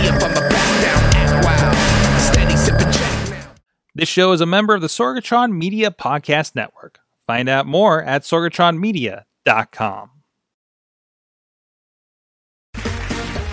animal. 0.00 0.51
This 3.94 4.08
show 4.08 4.32
is 4.32 4.40
a 4.40 4.46
member 4.46 4.74
of 4.74 4.80
the 4.80 4.86
Sorgatron 4.86 5.52
Media 5.52 5.90
Podcast 5.90 6.54
Network. 6.54 7.00
Find 7.26 7.46
out 7.46 7.66
more 7.66 8.02
at 8.02 8.22
sorgatronmedia.com. 8.22 10.08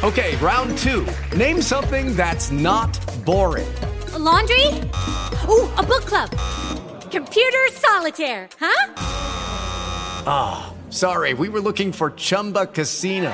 Okay, 0.01 0.37
round 0.37 0.77
two. 0.77 1.05
Name 1.35 1.61
something 1.61 2.15
that's 2.15 2.51
not 2.51 2.97
boring. 3.25 3.67
A 4.13 4.17
laundry? 4.19 4.65
Ooh, 5.49 5.67
a 5.75 5.83
book 5.83 6.05
club. 6.05 6.29
Computer 7.11 7.67
solitaire, 7.73 8.47
huh? 8.57 8.93
Ah, 10.25 10.73
sorry, 10.89 11.33
we 11.33 11.49
were 11.49 11.59
looking 11.59 11.91
for 11.91 12.11
Chumba 12.11 12.67
Casino. 12.67 13.33